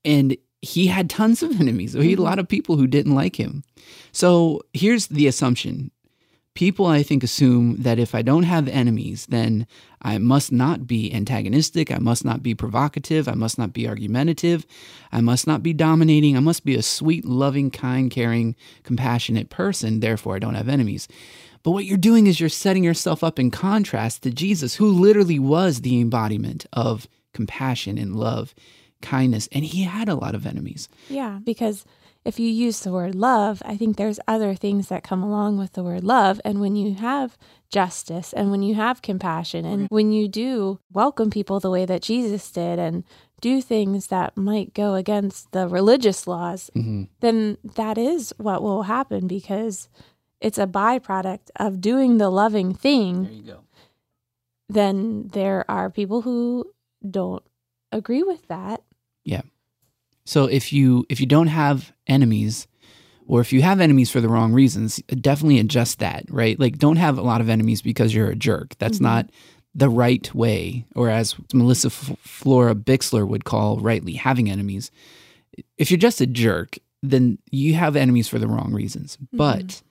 And 0.05 0.38
he 0.62 0.88
had 0.88 1.09
tons 1.09 1.43
of 1.43 1.51
enemies. 1.59 1.93
So 1.93 2.01
he 2.01 2.12
had 2.12 2.13
a 2.13 2.21
mm-hmm. 2.21 2.29
lot 2.29 2.39
of 2.39 2.48
people 2.48 2.77
who 2.77 2.88
didn't 2.88 3.15
like 3.15 3.38
him. 3.38 3.63
So 4.12 4.62
here's 4.74 5.07
the 5.07 5.27
assumption. 5.27 5.91
People, 6.60 6.88
I 6.88 7.04
think, 7.04 7.24
assume 7.24 7.78
that 7.84 8.00
if 8.00 8.13
I 8.13 8.22
don't 8.22 8.44
have 8.44 8.68
enemies, 8.68 9.28
then 9.30 9.66
I 10.01 10.18
must 10.18 10.51
not 10.51 10.86
be 10.86 11.10
antagonistic. 11.13 11.89
I 11.89 12.00
must 12.00 12.25
not 12.25 12.44
be 12.44 12.54
provocative. 12.54 13.30
I 13.30 13.34
must 13.34 13.58
not 13.58 13.72
be 13.72 13.88
argumentative. 13.88 14.66
I 15.10 15.22
must 15.22 15.48
not 15.48 15.63
be 15.63 15.72
dominating. 15.72 16.36
I 16.36 16.42
must 16.42 16.66
be 16.66 16.75
a 16.75 16.82
sweet, 16.82 17.24
loving, 17.24 17.72
kind, 17.72 18.12
caring, 18.12 18.58
compassionate 18.84 19.50
person. 19.50 20.01
Therefore, 20.01 20.36
I 20.36 20.39
don't 20.39 20.56
have 20.56 20.68
enemies. 20.68 21.08
But 21.63 21.72
what 21.72 21.86
you're 21.86 21.98
doing 21.98 22.28
is 22.28 22.42
you're 22.42 22.50
setting 22.50 22.84
yourself 22.84 23.24
up 23.24 23.39
in 23.39 23.51
contrast 23.51 24.24
to 24.24 24.30
Jesus, 24.30 24.75
who 24.75 24.92
literally 24.92 25.39
was 25.39 25.80
the 25.80 26.01
embodiment 26.01 26.66
of 26.74 27.08
compassion 27.34 27.98
and 27.98 28.18
love 28.18 28.54
kindness, 29.01 29.48
and 29.54 29.63
he 29.63 29.84
had 29.84 30.10
a 30.10 30.16
lot 30.16 30.36
of 30.36 30.46
enemies. 30.46 30.89
Yeah, 31.08 31.39
because 31.42 31.86
if 32.25 32.39
you 32.39 32.49
use 32.49 32.81
the 32.81 32.91
word 32.91 33.15
love, 33.15 33.61
I 33.65 33.77
think 33.77 33.95
there's 33.97 34.19
other 34.27 34.53
things 34.53 34.89
that 34.89 35.03
come 35.03 35.23
along 35.23 35.57
with 35.57 35.73
the 35.73 35.83
word 35.83 36.03
love. 36.03 36.41
And 36.43 36.59
when 36.59 36.75
you 36.75 36.95
have 36.95 37.38
justice 37.69 38.33
and 38.33 38.51
when 38.51 38.61
you 38.61 38.75
have 38.75 39.01
compassion 39.01 39.65
and 39.65 39.88
when 39.89 40.11
you 40.11 40.27
do 40.27 40.79
welcome 40.91 41.29
people 41.29 41.59
the 41.59 41.69
way 41.69 41.85
that 41.85 42.01
Jesus 42.01 42.51
did 42.51 42.79
and 42.79 43.03
do 43.41 43.61
things 43.61 44.07
that 44.07 44.35
might 44.35 44.73
go 44.73 44.95
against 44.95 45.51
the 45.53 45.67
religious 45.67 46.27
laws, 46.27 46.69
mm-hmm. 46.75 47.03
then 47.21 47.57
that 47.75 47.97
is 47.97 48.33
what 48.38 48.61
will 48.61 48.83
happen 48.83 49.27
because 49.27 49.88
it's 50.41 50.57
a 50.57 50.67
byproduct 50.67 51.49
of 51.55 51.79
doing 51.79 52.17
the 52.17 52.29
loving 52.29 52.73
thing. 52.73 53.23
There 53.23 53.31
you 53.31 53.43
go. 53.43 53.59
Then 54.67 55.29
there 55.29 55.65
are 55.69 55.89
people 55.89 56.21
who 56.21 56.73
don't 57.09 57.43
agree 57.91 58.23
with 58.23 58.47
that 58.49 58.83
yeah. 59.23 59.41
So 60.29 60.45
if 60.45 60.71
you 60.71 61.07
if 61.09 61.19
you 61.19 61.25
don't 61.25 61.48
have 61.48 61.91
enemies, 62.05 62.67
or 63.25 63.41
if 63.41 63.51
you 63.51 63.63
have 63.63 63.81
enemies 63.81 64.12
for 64.12 64.21
the 64.21 64.29
wrong 64.29 64.53
reasons, 64.53 64.98
definitely 65.21 65.57
adjust 65.57 65.98
that, 66.00 66.25
right? 66.29 66.59
Like 66.59 66.77
don't 66.77 66.98
have 66.98 67.17
a 67.17 67.24
lot 67.24 67.41
of 67.41 67.50
enemies 67.50 67.81
because 67.81 68.13
you're 68.13 68.29
a 68.29 68.36
jerk. 68.36 68.77
That's 68.77 68.98
mm-hmm. 68.98 69.05
not 69.05 69.31
the 69.74 69.89
right 69.89 70.31
way, 70.36 70.86
or 70.95 71.09
as 71.09 71.36
Melissa 71.51 71.88
F- 71.88 72.15
Florer-Bixler 72.24 73.27
would 73.27 73.43
call 73.43 73.79
rightly 73.79 74.13
having 74.13 74.51
enemies. 74.51 74.91
If 75.79 75.89
you're 75.89 75.98
just 75.98 76.21
a 76.21 76.27
jerk, 76.27 76.77
then 77.01 77.39
you 77.50 77.74
have 77.74 77.95
enemies 77.95 78.27
for 78.27 78.38
the 78.38 78.48
wrong 78.48 78.71
reasons. 78.71 79.17
Mm-hmm. 79.17 79.38
But 79.38 79.81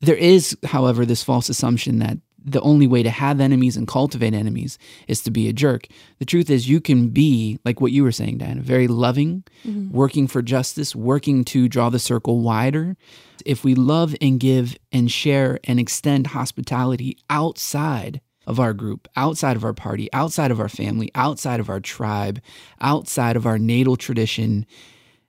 there 0.00 0.16
is, 0.16 0.56
however, 0.64 1.06
this 1.06 1.22
false 1.22 1.48
assumption 1.48 2.00
that 2.00 2.18
the 2.52 2.60
only 2.60 2.86
way 2.86 3.02
to 3.02 3.10
have 3.10 3.40
enemies 3.40 3.76
and 3.76 3.86
cultivate 3.86 4.34
enemies 4.34 4.78
is 5.06 5.22
to 5.22 5.30
be 5.30 5.48
a 5.48 5.52
jerk. 5.52 5.86
The 6.18 6.24
truth 6.24 6.50
is, 6.50 6.68
you 6.68 6.80
can 6.80 7.08
be, 7.08 7.58
like 7.64 7.80
what 7.80 7.92
you 7.92 8.02
were 8.02 8.12
saying, 8.12 8.38
Diana, 8.38 8.62
very 8.62 8.88
loving, 8.88 9.44
mm-hmm. 9.64 9.90
working 9.90 10.26
for 10.26 10.42
justice, 10.42 10.94
working 10.94 11.44
to 11.44 11.68
draw 11.68 11.90
the 11.90 11.98
circle 11.98 12.40
wider. 12.40 12.96
If 13.44 13.64
we 13.64 13.74
love 13.74 14.14
and 14.20 14.40
give 14.40 14.76
and 14.92 15.10
share 15.10 15.58
and 15.64 15.78
extend 15.78 16.28
hospitality 16.28 17.18
outside 17.30 18.20
of 18.46 18.58
our 18.58 18.72
group, 18.72 19.08
outside 19.14 19.56
of 19.56 19.64
our 19.64 19.74
party, 19.74 20.08
outside 20.12 20.50
of 20.50 20.58
our 20.58 20.70
family, 20.70 21.10
outside 21.14 21.60
of 21.60 21.68
our 21.68 21.80
tribe, 21.80 22.40
outside 22.80 23.36
of 23.36 23.46
our 23.46 23.58
natal 23.58 23.96
tradition, 23.96 24.64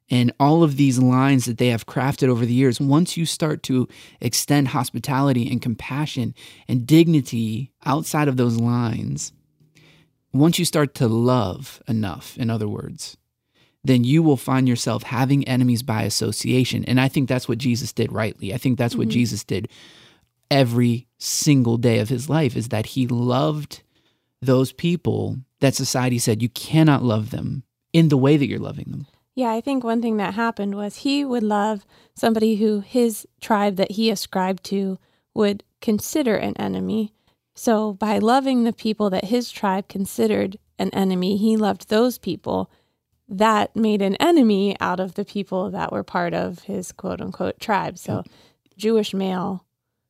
and 0.10 0.34
all 0.40 0.64
of 0.64 0.78
these 0.78 1.00
lines 1.00 1.46
that 1.46 1.58
they 1.58 1.68
have 1.68 1.86
crafted 1.86 2.30
over 2.30 2.46
the 2.46 2.54
years, 2.54 2.80
once 2.80 3.16
you 3.16 3.26
start 3.26 3.64
to 3.64 3.88
extend 4.20 4.70
hospitality 4.70 5.50
and 5.50 5.62
compassion 5.62 6.34
and 6.68 6.88
dignity 6.88 7.72
outside 7.86 8.28
of 8.28 8.38
those 8.38 8.58
lines, 8.58 9.32
once 10.34 10.60
you 10.60 10.66
start 10.66 10.96
to 10.96 11.08
love 11.08 11.82
enough, 11.88 12.38
in 12.38 12.50
other 12.50 12.68
words, 12.68 13.18
then 13.84 14.04
you 14.04 14.22
will 14.22 14.38
find 14.38 14.68
yourself 14.68 15.04
having 15.04 15.48
enemies 15.48 15.84
by 15.84 16.04
association. 16.04 16.84
And 16.86 17.00
I 17.00 17.08
think 17.08 17.30
that's 17.30 17.48
what 17.48 17.58
Jesus 17.58 17.94
did 17.94 18.12
rightly. 18.12 18.54
I 18.54 18.58
think 18.58 18.78
that's 18.78 18.94
mm-hmm. 18.94 19.02
what 19.02 19.10
Jesus 19.10 19.44
did 19.44 19.70
every 20.52 21.08
single 21.18 21.78
day 21.78 22.00
of 22.00 22.10
his 22.10 22.30
life 22.30 22.56
is 22.56 22.70
that 22.70 22.88
he 22.88 23.08
loved 23.08 23.84
those 24.42 24.72
people 24.72 25.38
that 25.60 25.76
society 25.76 26.18
said 26.18 26.42
you 26.42 26.50
cannot 26.50 27.04
love 27.04 27.30
them 27.30 27.64
in 27.94 28.10
the 28.10 28.18
way 28.18 28.38
that 28.38 28.48
you're 28.48 28.60
loving 28.60 28.86
them. 28.90 29.08
Yeah, 29.36 29.52
I 29.52 29.62
think 29.62 29.84
one 29.84 30.02
thing 30.02 30.18
that 30.18 30.34
happened 30.34 30.76
was 30.76 30.98
he 30.98 31.24
would 31.24 31.44
love 31.44 31.86
somebody 32.14 32.56
who 32.56 32.82
his 32.82 33.28
tribe 33.40 33.78
that 33.78 33.92
he 33.92 34.10
ascribed 34.10 34.64
to 34.66 34.98
would 35.34 35.64
consider 35.82 36.36
an 36.36 36.58
enemy. 36.58 37.14
So 37.56 37.94
by 37.94 38.18
loving 38.18 38.64
the 38.64 38.74
people 38.74 39.10
that 39.10 39.26
his 39.26 39.52
tribe 39.52 39.88
considered 39.88 40.58
an 40.78 40.90
enemy, 40.92 41.38
he 41.38 41.58
loved 41.58 41.90
those 41.90 42.18
people. 42.18 42.72
That 43.28 43.76
made 43.76 44.02
an 44.02 44.16
enemy 44.16 44.76
out 44.80 45.00
of 45.00 45.14
the 45.14 45.26
people 45.26 45.70
that 45.70 45.92
were 45.92 46.04
part 46.04 46.34
of 46.34 46.64
his 46.64 46.92
quote 46.92 47.22
unquote 47.22 47.60
tribe. 47.60 48.00
So, 48.00 48.24
Jewish 48.76 49.14
male 49.14 49.66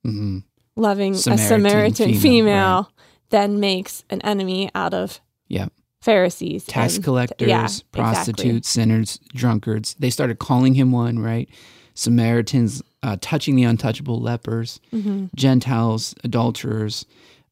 mm-hmm. 0.06 0.40
loving 0.76 1.16
Samaritan 1.16 1.46
a 1.46 1.48
Samaritan 1.48 2.06
female, 2.14 2.22
female 2.22 2.76
right. 2.84 3.06
then 3.30 3.60
makes 3.60 4.06
an 4.10 4.22
enemy 4.22 4.70
out 4.74 4.94
of 4.94 5.20
yeah. 5.48 5.68
Pharisees, 6.02 6.66
tax 6.66 6.96
and, 6.96 7.04
collectors, 7.04 7.48
yeah, 7.48 7.68
prostitutes, 7.92 8.42
exactly. 8.42 8.62
sinners, 8.64 9.20
drunkards. 9.34 9.96
They 10.00 10.10
started 10.10 10.40
calling 10.40 10.74
him 10.74 10.92
one, 10.92 11.20
right? 11.20 11.50
Samaritans 11.94 12.82
uh, 13.04 13.18
touching 13.20 13.56
the 13.56 13.64
untouchable, 13.64 14.22
lepers, 14.22 14.80
mm-hmm. 14.94 15.26
Gentiles, 15.36 16.16
adulterers. 16.24 17.06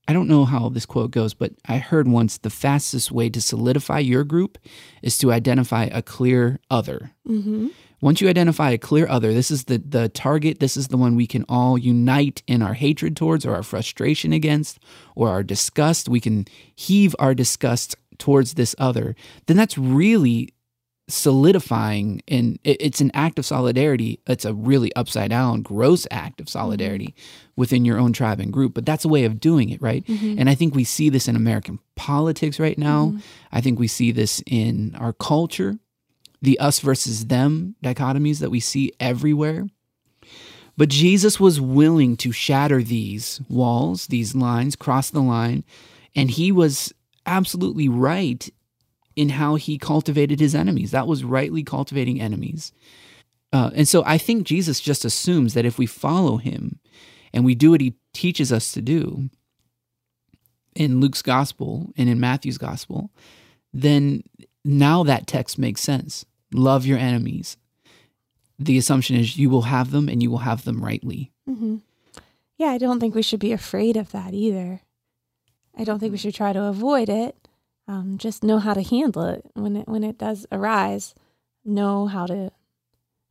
I 0.08 0.14
don't 0.14 0.30
know 0.30 0.46
how 0.46 0.70
this 0.70 0.86
quote 0.86 1.12
goes, 1.12 1.34
but 1.34 1.52
I 1.68 1.78
heard 1.78 2.08
once 2.08 2.38
the 2.38 2.50
fastest 2.50 3.12
way 3.12 3.30
to 3.30 3.42
solidify 3.42 4.00
your 4.00 4.24
group 4.24 4.58
is 5.02 5.18
to 5.18 5.34
identify 5.34 5.86
a 5.86 6.02
clear 6.02 6.60
other. 6.72 7.12
Mm-hmm. 7.28 7.68
Once 8.00 8.22
you 8.22 8.30
identify 8.30 8.70
a 8.70 8.78
clear 8.78 9.08
other, 9.10 9.34
this 9.34 9.50
is 9.50 9.66
the, 9.66 9.80
the 9.80 10.08
target, 10.08 10.60
this 10.60 10.78
is 10.78 10.88
the 10.88 10.98
one 10.98 11.16
we 11.16 11.28
can 11.28 11.44
all 11.50 11.78
unite 11.78 12.44
in 12.48 12.62
our 12.62 12.76
hatred 12.76 13.18
towards 13.18 13.46
or 13.46 13.56
our 13.56 13.64
frustration 13.64 14.32
against 14.32 14.80
or 15.16 15.30
our 15.30 15.44
disgust. 15.44 16.08
We 16.08 16.20
can 16.20 16.46
heave 16.76 17.16
our 17.20 17.34
disgust 17.34 17.96
towards 18.18 18.54
this 18.54 18.76
other, 18.80 19.16
then 19.46 19.58
that's 19.58 19.78
really 19.78 20.54
solidifying 21.10 22.22
and 22.28 22.60
it's 22.66 23.00
an 23.00 23.10
act 23.14 23.40
of 23.40 23.46
solidarity 23.46 24.20
it's 24.28 24.44
a 24.44 24.54
really 24.54 24.94
upside 24.94 25.30
down 25.30 25.62
gross 25.62 26.06
act 26.12 26.42
of 26.42 26.50
solidarity 26.50 27.16
mm-hmm. 27.18 27.52
within 27.56 27.86
your 27.86 27.98
own 27.98 28.12
tribe 28.12 28.42
and 28.42 28.52
group 28.52 28.74
but 28.74 28.86
that's 28.86 29.06
a 29.06 29.08
way 29.08 29.24
of 29.24 29.40
doing 29.40 29.70
it 29.70 29.82
right 29.82 30.06
mm-hmm. 30.06 30.38
and 30.38 30.50
i 30.50 30.56
think 30.56 30.76
we 30.76 30.84
see 30.84 31.08
this 31.08 31.30
in 31.30 31.38
american 31.38 31.80
politics 31.96 32.60
right 32.60 32.78
now 32.78 33.06
mm-hmm. 33.06 33.20
i 33.54 33.62
think 33.62 33.80
we 33.80 33.88
see 33.88 34.12
this 34.12 34.44
in 34.46 34.94
our 35.00 35.14
culture 35.14 35.80
the 36.42 36.60
us 36.60 36.80
versus 36.80 37.28
them 37.28 37.76
dichotomies 37.82 38.40
that 38.40 38.52
we 38.52 38.60
see 38.60 38.92
everywhere 39.00 39.66
but 40.76 40.90
jesus 40.90 41.40
was 41.40 41.62
willing 41.62 42.18
to 42.18 42.34
shatter 42.34 42.84
these 42.84 43.40
walls 43.48 44.08
these 44.08 44.36
lines 44.36 44.76
cross 44.76 45.10
the 45.10 45.22
line 45.22 45.64
and 46.18 46.32
he 46.32 46.52
was 46.52 46.94
absolutely 47.28 47.88
right 47.88 48.50
in 49.16 49.30
how 49.30 49.56
he 49.56 49.78
cultivated 49.78 50.40
his 50.40 50.56
enemies. 50.56 50.92
That 50.92 51.08
was 51.08 51.24
rightly 51.24 51.64
cultivating 51.64 52.22
enemies. 52.22 52.72
Uh, 53.52 53.72
and 53.74 53.88
so 53.88 54.04
I 54.06 54.18
think 54.18 54.46
Jesus 54.46 54.80
just 54.80 55.06
assumes 55.06 55.54
that 55.54 55.66
if 55.66 55.78
we 55.78 55.86
follow 55.86 56.38
him 56.38 56.80
and 57.34 57.46
we 57.46 57.56
do 57.56 57.72
what 57.72 57.82
he 57.82 57.96
teaches 58.14 58.52
us 58.52 58.72
to 58.74 58.82
do 58.82 59.30
in 60.76 61.00
Luke's 61.00 61.22
gospel 61.22 61.92
and 61.98 62.10
in 62.10 62.20
Matthew's 62.20 62.58
gospel, 62.58 63.12
then 63.74 64.24
now 64.64 65.04
that 65.04 65.28
text 65.28 65.58
makes 65.58 65.82
sense. 65.82 66.26
Love 66.54 66.86
your 66.86 66.98
enemies. 66.98 67.58
The 68.60 68.78
assumption 68.78 69.16
is 69.16 69.38
you 69.38 69.50
will 69.50 69.64
have 69.64 69.92
them 69.92 70.10
and 70.10 70.22
you 70.22 70.30
will 70.30 70.40
have 70.40 70.64
them 70.64 70.84
rightly. 70.84 71.32
Mm-hmm. 71.50 71.78
Yeah, 72.58 72.70
I 72.70 72.78
don't 72.78 73.00
think 73.00 73.16
we 73.16 73.22
should 73.22 73.40
be 73.40 73.52
afraid 73.52 73.98
of 73.98 74.12
that 74.12 74.34
either. 74.34 74.82
I 75.78 75.84
don't 75.84 76.00
think 76.00 76.12
we 76.12 76.18
should 76.18 76.34
try 76.36 76.54
to 76.54 76.64
avoid 76.64 77.10
it. 77.10 77.36
Um, 77.88 78.18
just 78.18 78.44
know 78.44 78.60
how 78.60 78.74
to 78.74 78.82
handle 78.82 79.24
it 79.26 79.46
when 79.54 79.78
it 79.78 79.88
when 79.88 80.04
it 80.04 80.18
does 80.18 80.46
arise. 80.52 81.16
Know 81.64 82.08
how 82.08 82.26
to 82.26 82.52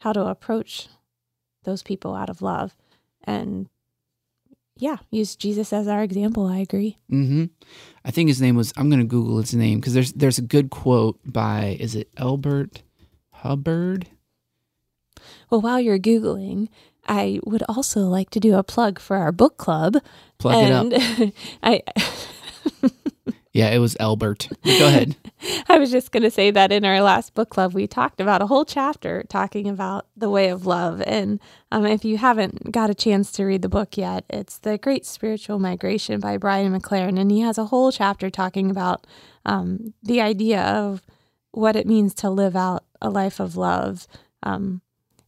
how 0.00 0.12
to 0.12 0.26
approach 0.26 0.88
those 1.64 1.82
people 1.82 2.14
out 2.14 2.30
of 2.30 2.40
love, 2.40 2.76
and 3.24 3.68
yeah, 4.76 4.98
use 5.10 5.36
Jesus 5.36 5.72
as 5.72 5.88
our 5.88 6.02
example. 6.02 6.46
I 6.46 6.58
agree. 6.58 6.98
Mm-hmm. 7.10 7.46
I 8.04 8.10
think 8.10 8.28
his 8.28 8.40
name 8.40 8.56
was. 8.56 8.72
I'm 8.76 8.88
going 8.88 9.00
to 9.00 9.06
Google 9.06 9.38
his 9.38 9.54
name 9.54 9.80
because 9.80 9.94
there's 9.94 10.12
there's 10.12 10.38
a 10.38 10.42
good 10.42 10.70
quote 10.70 11.18
by 11.24 11.76
is 11.80 11.94
it 11.94 12.10
Elbert 12.16 12.82
Hubbard? 13.30 14.08
Well, 15.50 15.60
while 15.60 15.80
you're 15.80 15.98
googling, 15.98 16.68
I 17.06 17.40
would 17.44 17.62
also 17.68 18.00
like 18.00 18.30
to 18.30 18.40
do 18.40 18.54
a 18.54 18.62
plug 18.62 18.98
for 18.98 19.16
our 19.16 19.32
book 19.32 19.56
club. 19.56 19.96
Plug 20.38 20.54
and 20.54 20.92
it 20.92 21.20
up. 21.20 21.32
I 21.62 21.82
Yeah, 23.56 23.70
it 23.70 23.78
was 23.78 23.96
Albert. 23.98 24.50
Go 24.66 24.86
ahead. 24.86 25.16
I 25.70 25.78
was 25.78 25.90
just 25.90 26.12
going 26.12 26.24
to 26.24 26.30
say 26.30 26.50
that 26.50 26.72
in 26.72 26.84
our 26.84 27.00
last 27.00 27.32
book 27.32 27.48
club, 27.48 27.72
we 27.72 27.86
talked 27.86 28.20
about 28.20 28.42
a 28.42 28.46
whole 28.46 28.66
chapter 28.66 29.22
talking 29.30 29.66
about 29.66 30.06
the 30.14 30.28
way 30.28 30.50
of 30.50 30.66
love. 30.66 31.02
And 31.06 31.40
um, 31.72 31.86
if 31.86 32.04
you 32.04 32.18
haven't 32.18 32.70
got 32.70 32.90
a 32.90 32.94
chance 32.94 33.32
to 33.32 33.46
read 33.46 33.62
the 33.62 33.70
book 33.70 33.96
yet, 33.96 34.26
it's 34.28 34.58
The 34.58 34.76
Great 34.76 35.06
Spiritual 35.06 35.58
Migration 35.58 36.20
by 36.20 36.36
Brian 36.36 36.78
McLaren. 36.78 37.18
And 37.18 37.30
he 37.30 37.40
has 37.40 37.56
a 37.56 37.64
whole 37.64 37.90
chapter 37.90 38.28
talking 38.28 38.70
about 38.70 39.06
um, 39.46 39.94
the 40.02 40.20
idea 40.20 40.60
of 40.60 41.00
what 41.52 41.76
it 41.76 41.86
means 41.86 42.12
to 42.16 42.28
live 42.28 42.56
out 42.56 42.84
a 43.00 43.08
life 43.08 43.40
of 43.40 43.56
love. 43.56 44.06
Um, 44.42 44.82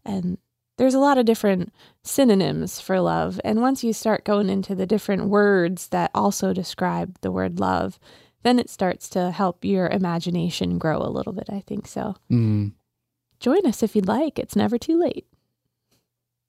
and 0.05 0.37
there's 0.79 0.95
a 0.95 0.99
lot 0.99 1.19
of 1.19 1.27
different 1.27 1.73
synonyms 2.03 2.81
for 2.81 3.01
love. 3.01 3.41
And 3.45 3.61
once 3.61 3.85
you 3.85 3.93
start 3.93 4.25
going 4.25 4.49
into 4.49 4.75
the 4.75 4.87
different 4.87 5.27
words 5.29 5.89
that 5.89 6.11
also 6.15 6.53
describe 6.53 7.19
the 7.21 7.31
word 7.31 7.61
love, 7.61 7.99
then 8.45 8.59
it 8.59 8.71
starts 8.71 9.09
to 9.11 9.31
help 9.31 9.65
your 9.65 9.89
imagination 9.89 10.79
grow 10.79 10.99
a 11.03 11.11
little 11.11 11.33
bit, 11.33 11.49
I 11.51 11.61
think 11.61 11.87
so. 11.87 12.15
Mm, 12.31 12.73
Join 13.41 13.67
us 13.67 13.83
if 13.85 13.95
you'd 13.95 14.09
like. 14.09 14.39
It's 14.39 14.57
never 14.57 14.79
too 14.79 14.99
late. 14.99 15.27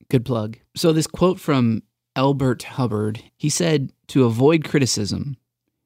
good 0.10 0.26
plug. 0.26 0.58
So 0.76 0.92
this 0.92 1.06
quote 1.08 1.40
from 1.40 1.84
Albert 2.16 2.64
Hubbard, 2.64 3.22
he 3.38 3.50
said, 3.50 3.92
"To 4.08 4.26
avoid 4.26 4.64
criticism, 4.64 5.38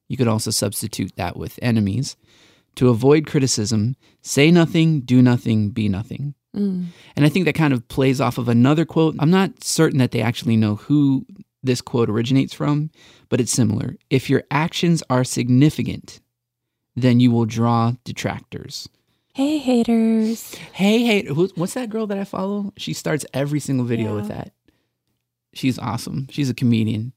you 0.08 0.16
could 0.16 0.28
also 0.28 0.50
substitute 0.50 1.14
that 1.16 1.36
with 1.36 1.58
enemies. 1.60 2.16
To 2.76 2.88
avoid 2.88 3.26
criticism, 3.26 3.96
say 4.22 4.50
nothing, 4.50 5.00
do 5.00 5.20
nothing, 5.20 5.70
be 5.70 5.88
nothing." 5.88 6.34
Mm. 6.54 6.86
And 7.16 7.24
I 7.24 7.28
think 7.28 7.44
that 7.46 7.54
kind 7.54 7.72
of 7.72 7.86
plays 7.88 8.20
off 8.20 8.38
of 8.38 8.48
another 8.48 8.84
quote. 8.84 9.16
I'm 9.18 9.30
not 9.30 9.62
certain 9.64 9.98
that 9.98 10.10
they 10.12 10.20
actually 10.22 10.56
know 10.56 10.76
who 10.76 11.26
this 11.62 11.80
quote 11.80 12.08
originates 12.10 12.52
from, 12.54 12.90
but 13.28 13.40
it's 13.40 13.50
similar. 13.52 13.96
If 14.10 14.28
your 14.30 14.44
actions 14.50 15.02
are 15.10 15.24
significant, 15.24 16.20
then 16.94 17.18
you 17.20 17.30
will 17.30 17.46
draw 17.46 17.92
detractors. 18.04 18.88
Hey, 19.34 19.58
haters. 19.58 20.54
Hey, 20.72 21.02
hey, 21.04 21.24
who- 21.26 21.50
what's 21.56 21.74
that 21.74 21.90
girl 21.90 22.06
that 22.06 22.18
I 22.18 22.24
follow? 22.24 22.72
She 22.76 22.92
starts 22.92 23.26
every 23.34 23.58
single 23.60 23.84
video 23.86 24.14
with 24.14 24.28
that. 24.28 24.52
She's 25.54 25.78
awesome. 25.78 26.28
She's 26.30 26.50
a 26.50 26.54
comedian. 26.54 27.12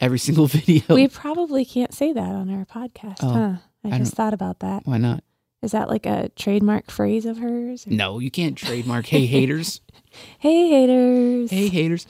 Every 0.00 0.18
single 0.28 0.46
video. 0.46 0.94
We 0.94 1.08
probably 1.08 1.64
can't 1.64 1.92
say 1.92 2.12
that 2.12 2.34
on 2.34 2.48
our 2.50 2.64
podcast, 2.64 3.18
Oh, 3.22 3.28
huh? 3.30 3.54
I, 3.84 3.96
I 3.96 3.98
just 3.98 4.14
thought 4.14 4.32
about 4.32 4.60
that. 4.60 4.82
Why 4.86 4.96
not? 4.98 5.22
Is 5.62 5.72
that 5.72 5.88
like 5.88 6.06
a 6.06 6.28
trademark 6.36 6.90
phrase 6.90 7.26
of 7.26 7.38
hers? 7.38 7.86
or- 7.86 7.90
No, 7.90 8.18
you 8.18 8.30
can't 8.30 8.56
trademark 8.66 9.06
hey 9.06 9.26
haters. 9.26 9.80
Hey, 10.38 10.68
haters. 10.70 11.50
Hey 11.50 11.68
haters. 11.68 12.06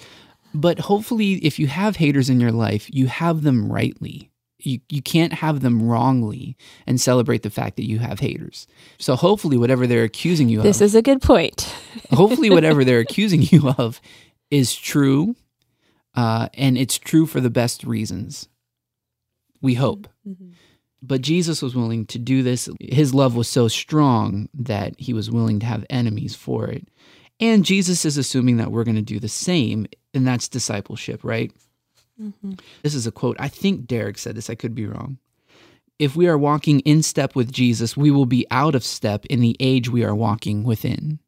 But 0.55 0.79
hopefully 0.79 1.35
if 1.45 1.59
you 1.59 1.67
have 1.67 1.97
haters 1.97 2.31
in 2.31 2.41
your 2.41 2.53
life, 2.53 2.89
you 2.93 3.07
have 3.09 3.43
them 3.43 3.71
rightly. 3.71 4.31
You 4.61 4.81
you 4.89 5.03
can't 5.03 5.33
have 5.35 5.61
them 5.61 5.83
wrongly 5.83 6.57
and 6.87 7.01
celebrate 7.01 7.43
the 7.43 7.51
fact 7.51 7.77
that 7.77 7.89
you 7.89 7.99
have 7.99 8.21
haters. 8.21 8.67
So 8.99 9.15
hopefully 9.17 9.57
whatever 9.59 9.87
they're 9.87 10.05
accusing 10.05 10.49
you 10.49 10.63
This 10.63 10.77
of 10.77 10.81
This 10.81 10.91
is 10.93 10.95
a 10.95 11.03
good 11.03 11.21
point. 11.21 11.63
hopefully 12.13 12.51
whatever 12.51 12.85
they're 12.85 13.01
accusing 13.01 13.43
you 13.43 13.71
of 13.77 14.01
is 14.51 14.75
true 14.75 15.35
uh, 16.15 16.49
and 16.55 16.79
it's 16.79 16.99
true 16.99 17.27
for 17.27 17.41
the 17.41 17.51
best 17.51 17.85
reasons 17.85 18.49
we 19.61 19.75
hope 19.75 20.09
Mhm. 20.27 20.53
But 21.03 21.21
jesus 21.23 21.63
was 21.63 21.75
willing 21.77 22.05
to 22.07 22.19
do 22.19 22.43
this. 22.43 22.69
His 22.81 23.15
love 23.15 23.37
was 23.37 23.49
so 23.49 23.69
strong 23.69 24.49
that 24.55 24.95
he 24.99 25.13
was 25.13 25.31
willing 25.31 25.61
to 25.61 25.67
have 25.67 25.85
enemies 25.91 26.35
for 26.35 26.67
it. 26.69 26.89
And 27.41 27.65
jesus 27.65 28.05
is 28.05 28.17
assuming 28.17 28.57
that 28.59 28.71
we're 28.73 28.85
going 28.85 28.97
to 28.97 29.03
do 29.03 29.21
the 29.21 29.29
same 29.29 29.87
and 30.15 30.27
that's 30.27 30.49
discipleship 30.49 31.21
right? 31.23 31.53
Mhm. 32.21 32.59
this 32.83 32.95
is 32.97 33.07
a 33.07 33.13
quote. 33.13 33.37
I 33.39 33.49
think 33.49 33.87
derek 33.87 34.19
said 34.19 34.35
this. 34.35 34.51
I 34.51 34.57
could 34.57 34.75
be 34.75 34.87
wrong. 34.87 35.19
If 36.01 36.17
we 36.17 36.27
are 36.29 36.39
walking 36.39 36.81
in 36.81 37.03
step 37.03 37.35
with 37.37 37.53
jesus 37.53 37.97
we 37.97 38.11
will 38.11 38.27
be 38.27 38.47
out 38.51 38.75
of 38.75 38.83
step 38.85 39.25
in 39.27 39.41
the 39.41 39.57
age 39.61 39.89
we 39.89 40.03
are 40.05 40.15
walking 40.15 40.65
within. 40.65 41.21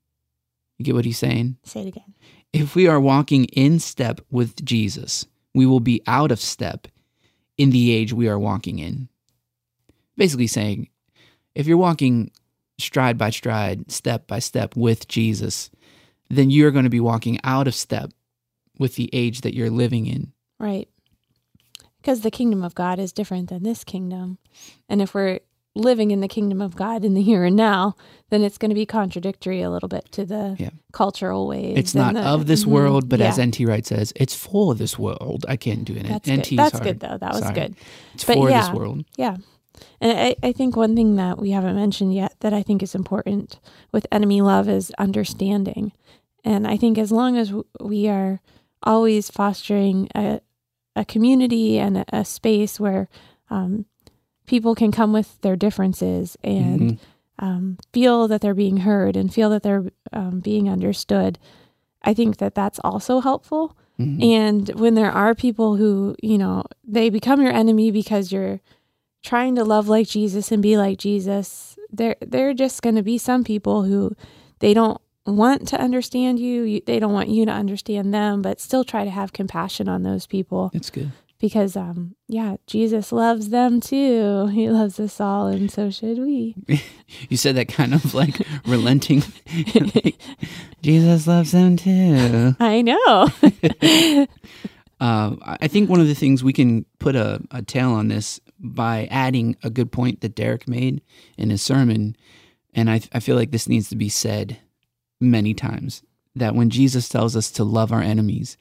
You 0.78 0.85
get 0.85 0.94
what 0.94 1.04
he's 1.04 1.18
saying? 1.18 1.59
Say 1.62 1.83
it 1.83 1.88
again. 1.88 2.14
if 2.52 2.74
we 2.74 2.88
are 2.88 2.98
walking 2.98 3.44
in 3.44 3.78
step 3.78 4.20
with 4.30 4.64
Jesus, 4.64 5.26
we 5.54 5.66
will 5.66 5.78
be 5.78 6.02
out 6.06 6.33
of 6.33 6.40
step 6.40 6.88
in 7.59 7.68
the 7.70 7.92
age 7.92 8.12
we 8.14 8.28
are 8.28 8.38
walking 8.38 8.78
in. 8.78 9.09
Basically 10.20 10.46
saying, 10.46 10.90
if 11.54 11.66
you're 11.66 11.78
walking 11.78 12.30
stride 12.78 13.16
by 13.16 13.30
stride, 13.30 13.90
step 13.90 14.26
by 14.26 14.38
step 14.38 14.76
with 14.76 15.09
Jesus, 15.09 15.70
then 16.28 16.50
you're 16.50 16.70
going 16.72 16.85
to 16.85 16.90
be 16.90 17.00
walking 17.00 17.38
out 17.42 17.66
of 17.66 17.74
step 17.74 18.11
with 18.78 18.96
the 18.96 19.09
age 19.14 19.40
that 19.40 19.54
you're 19.54 19.70
living 19.70 20.04
in. 20.06 20.33
Right. 20.59 20.88
Because 22.02 22.20
the 22.20 22.30
kingdom 22.30 22.62
of 22.62 22.74
God 22.74 22.98
is 22.98 23.14
different 23.14 23.48
than 23.48 23.62
this 23.62 23.83
kingdom. 23.83 24.37
And 24.90 25.00
if 25.00 25.14
we're 25.14 25.40
living 25.74 26.11
in 26.11 26.20
the 26.20 26.28
kingdom 26.28 26.61
of 26.61 26.76
God 26.76 27.02
in 27.02 27.14
the 27.14 27.22
here 27.22 27.44
and 27.44 27.56
now, 27.56 27.94
then 28.28 28.42
it's 28.42 28.59
going 28.59 28.68
to 28.70 28.74
be 28.74 28.85
contradictory 28.85 29.62
a 29.62 29.70
little 29.70 29.88
bit 29.88 30.12
to 30.12 30.26
the 30.26 30.56
Yeah. 30.59 30.70
cultural 30.92 31.46
ways. 31.46 31.78
It's 31.78 31.94
not 31.94 32.12
the- 32.12 32.20
of 32.20 32.46
this 32.46 32.64
Mhm. 32.64 32.68
world, 32.68 33.09
but 33.09 33.22
as 33.22 33.38
NT 33.38 33.64
Wright 33.64 33.87
says, 33.87 34.12
it's 34.16 34.35
for 34.35 34.74
this 34.74 34.98
world. 34.98 35.46
I 35.48 35.56
can't 35.56 35.85
do 35.87 35.94
it. 35.94 36.06
that's 36.06 36.28
NT's 36.28 36.50
good. 36.50 36.59
That's 36.59 36.72
hard. 36.72 36.85
good 36.85 37.00
though. 37.00 37.16
That 37.18 37.33
was 37.33 37.40
Sorry. 37.42 37.54
good. 37.54 37.76
It's 38.14 38.24
But 38.24 38.35
for 38.37 38.50
yeah. 38.50 38.61
this 38.66 38.74
world. 38.78 39.04
Yeah. 39.16 39.37
And 40.00 40.18
I, 40.18 40.36
I 40.42 40.52
think 40.52 40.76
one 40.76 40.94
thing 40.96 41.16
that 41.16 41.38
we 41.38 41.50
haven't 41.50 41.76
mentioned 41.76 42.14
yet 42.14 42.34
that 42.40 42.52
I 42.52 42.62
think 42.62 42.82
is 42.82 42.94
important 42.94 43.58
with 43.92 44.06
enemy 44.12 44.40
love 44.40 44.68
is 44.68 44.90
understanding. 44.98 45.92
And 46.44 46.66
I 46.66 46.76
think 46.76 46.98
as 46.98 47.12
long 47.12 47.36
as 47.36 47.52
we 47.80 48.08
are 48.08 48.40
always 48.82 49.30
fostering 49.30 50.08
a, 50.14 50.40
a 50.96 51.04
community 51.04 51.78
and 51.78 51.98
a, 51.98 52.04
a 52.12 52.24
space 52.24 52.80
where 52.80 53.08
um, 53.50 53.84
people 54.46 54.74
can 54.74 54.90
come 54.90 55.12
with 55.12 55.40
their 55.42 55.56
differences 55.56 56.36
and 56.42 56.80
Mhm. 56.80 56.98
um, 57.38 57.78
feel 57.92 58.28
that 58.28 58.40
they're 58.40 58.54
being 58.54 58.78
heard 58.78 59.16
and 59.16 59.32
feel 59.32 59.48
that 59.50 59.62
they're 59.62 59.90
um, 60.12 60.40
being 60.40 60.68
understood, 60.68 61.38
I 62.02 62.14
think 62.14 62.36
that 62.38 62.54
that's 62.54 62.78
also 62.84 63.20
helpful. 63.20 63.76
Mhm. 63.98 64.22
And 64.24 64.68
when 64.80 64.94
there 64.94 65.10
are 65.12 65.34
people 65.34 65.76
who, 65.76 66.16
you 66.22 66.38
know, 66.38 66.64
they 66.86 67.10
become 67.10 67.40
your 67.42 67.52
enemy 67.52 67.90
because 67.90 68.32
you're 68.32 68.60
trying 69.22 69.54
to 69.56 69.64
love 69.64 69.88
like 69.88 70.09
Jesus 70.09 70.50
and 70.52 70.62
be 70.62 70.76
like 70.76 70.98
Jesus, 70.98 71.76
there 71.90 72.16
there 72.20 72.48
are 72.48 72.54
just 72.54 72.83
going 72.83 72.96
to 72.96 73.02
be 73.02 73.18
some 73.18 73.44
people 73.44 73.83
who 73.85 74.14
they 74.61 74.74
don't 74.74 75.00
want 75.26 75.68
to 75.68 75.80
understand 75.80 76.38
you, 76.38 76.62
you, 76.62 76.80
they 76.87 76.98
don't 76.98 77.12
want 77.12 77.28
you 77.28 77.44
to 77.46 77.52
understand 77.52 78.12
them, 78.14 78.42
but 78.42 78.61
still 78.61 78.85
try 78.85 79.04
to 79.04 79.11
have 79.11 79.33
compassion 79.33 79.88
on 79.88 80.02
those 80.02 80.26
people 80.26 80.70
It's 80.72 80.90
good. 80.90 81.12
because 81.38 81.76
um 81.76 82.14
yeah, 82.28 82.56
Jesus 82.66 83.12
loves 83.12 83.50
them 83.50 83.80
too. 83.80 84.46
He 84.52 84.70
loves 84.70 84.98
us 84.98 85.20
all 85.20 85.46
and 85.46 85.70
so 85.70 85.90
should 85.90 86.18
we. 86.18 86.56
You 87.28 87.37
said 87.37 87.56
that 87.56 87.66
kind 87.68 87.92
of 87.92 88.14
like 88.14 88.37
relenting. 88.66 89.22
Like, 89.74 90.16
Jesus 90.80 91.26
loves 91.26 91.50
them 91.52 91.76
too. 91.76 92.54
I 92.61 92.83
know. 92.83 93.28
Uh, 95.00 95.35
I 95.42 95.66
think 95.66 95.88
one 95.88 96.00
of 96.00 96.06
the 96.09 96.14
things 96.14 96.44
we 96.44 96.52
can 96.52 96.85
put 96.98 97.16
a, 97.16 97.40
a 97.50 97.62
tail 97.62 97.90
on 97.92 98.09
this 98.09 98.38
by 98.60 99.08
adding 99.10 99.56
a 99.62 99.70
good 99.70 99.90
point 99.90 100.20
that 100.20 100.34
Derek 100.34 100.68
made 100.68 101.02
in 101.36 101.50
his 101.50 101.62
sermon. 101.62 102.16
And 102.74 102.90
I, 102.90 103.00
I 103.12 103.20
feel 103.20 103.36
like 103.36 103.50
this 103.50 103.68
needs 103.68 103.88
to 103.88 103.96
be 103.96 104.08
said 104.08 104.58
many 105.20 105.54
times 105.54 106.02
that 106.34 106.54
when 106.54 106.70
Jesus 106.70 107.08
tells 107.08 107.36
us 107.36 107.50
to 107.52 107.64
love 107.64 107.92
our 107.92 108.02
enemies 108.02 108.56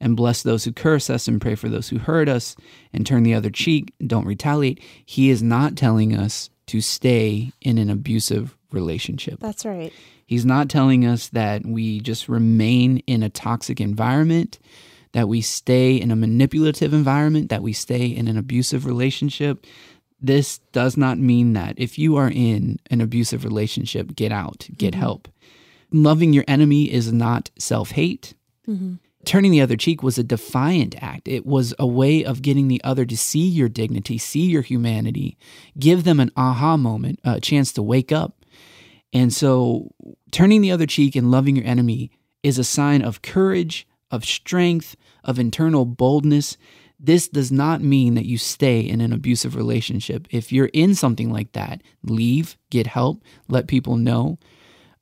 and 0.00 0.16
bless 0.16 0.42
those 0.42 0.64
who 0.64 0.72
curse 0.72 1.08
us 1.08 1.28
and 1.28 1.40
pray 1.40 1.54
for 1.54 1.68
those 1.68 1.88
who 1.88 1.98
hurt 1.98 2.28
us 2.28 2.56
and 2.92 3.06
turn 3.06 3.22
the 3.22 3.34
other 3.34 3.50
cheek, 3.50 3.92
don't 4.06 4.26
retaliate, 4.26 4.82
he 5.04 5.30
is 5.30 5.42
not 5.42 5.76
telling 5.76 6.16
us 6.16 6.50
to 6.66 6.80
stay 6.80 7.52
in 7.60 7.78
an 7.78 7.88
abusive 7.88 8.56
relationship. 8.72 9.38
That's 9.40 9.64
right. 9.64 9.92
He's 10.26 10.44
not 10.44 10.68
telling 10.68 11.06
us 11.06 11.28
that 11.28 11.64
we 11.64 12.00
just 12.00 12.28
remain 12.28 12.98
in 13.06 13.22
a 13.22 13.30
toxic 13.30 13.80
environment, 13.80 14.58
that 15.16 15.30
we 15.30 15.40
stay 15.40 15.96
in 15.96 16.10
a 16.10 16.14
manipulative 16.14 16.92
environment, 16.92 17.48
that 17.48 17.62
we 17.62 17.72
stay 17.72 18.04
in 18.04 18.28
an 18.28 18.36
abusive 18.36 18.84
relationship. 18.84 19.64
This 20.20 20.58
does 20.72 20.98
not 20.98 21.16
mean 21.16 21.54
that. 21.54 21.72
If 21.78 21.98
you 21.98 22.16
are 22.16 22.28
in 22.28 22.78
an 22.90 23.00
abusive 23.00 23.42
relationship, 23.42 24.14
get 24.14 24.30
out, 24.30 24.68
get 24.76 24.92
mm-hmm. 24.92 25.00
help. 25.00 25.28
Loving 25.90 26.34
your 26.34 26.44
enemy 26.46 26.92
is 26.92 27.14
not 27.14 27.48
self 27.58 27.92
hate. 27.92 28.34
Mm-hmm. 28.68 28.96
Turning 29.24 29.52
the 29.52 29.62
other 29.62 29.78
cheek 29.78 30.02
was 30.02 30.18
a 30.18 30.22
defiant 30.22 31.02
act. 31.02 31.28
It 31.28 31.46
was 31.46 31.72
a 31.78 31.86
way 31.86 32.22
of 32.22 32.42
getting 32.42 32.68
the 32.68 32.84
other 32.84 33.06
to 33.06 33.16
see 33.16 33.48
your 33.48 33.70
dignity, 33.70 34.18
see 34.18 34.44
your 34.44 34.60
humanity, 34.60 35.38
give 35.78 36.04
them 36.04 36.20
an 36.20 36.30
aha 36.36 36.76
moment, 36.76 37.20
a 37.24 37.40
chance 37.40 37.72
to 37.72 37.82
wake 37.82 38.12
up. 38.12 38.44
And 39.14 39.32
so, 39.32 39.94
turning 40.30 40.60
the 40.60 40.72
other 40.72 40.84
cheek 40.84 41.16
and 41.16 41.30
loving 41.30 41.56
your 41.56 41.64
enemy 41.64 42.10
is 42.42 42.58
a 42.58 42.64
sign 42.64 43.00
of 43.00 43.22
courage, 43.22 43.88
of 44.10 44.24
strength, 44.24 44.96
of 45.24 45.38
internal 45.38 45.84
boldness. 45.84 46.56
This 46.98 47.28
does 47.28 47.52
not 47.52 47.82
mean 47.82 48.14
that 48.14 48.26
you 48.26 48.38
stay 48.38 48.80
in 48.80 49.00
an 49.00 49.12
abusive 49.12 49.54
relationship. 49.54 50.26
If 50.30 50.52
you're 50.52 50.70
in 50.72 50.94
something 50.94 51.30
like 51.30 51.52
that, 51.52 51.82
leave, 52.02 52.56
get 52.70 52.86
help, 52.86 53.22
let 53.48 53.68
people 53.68 53.96
know. 53.96 54.38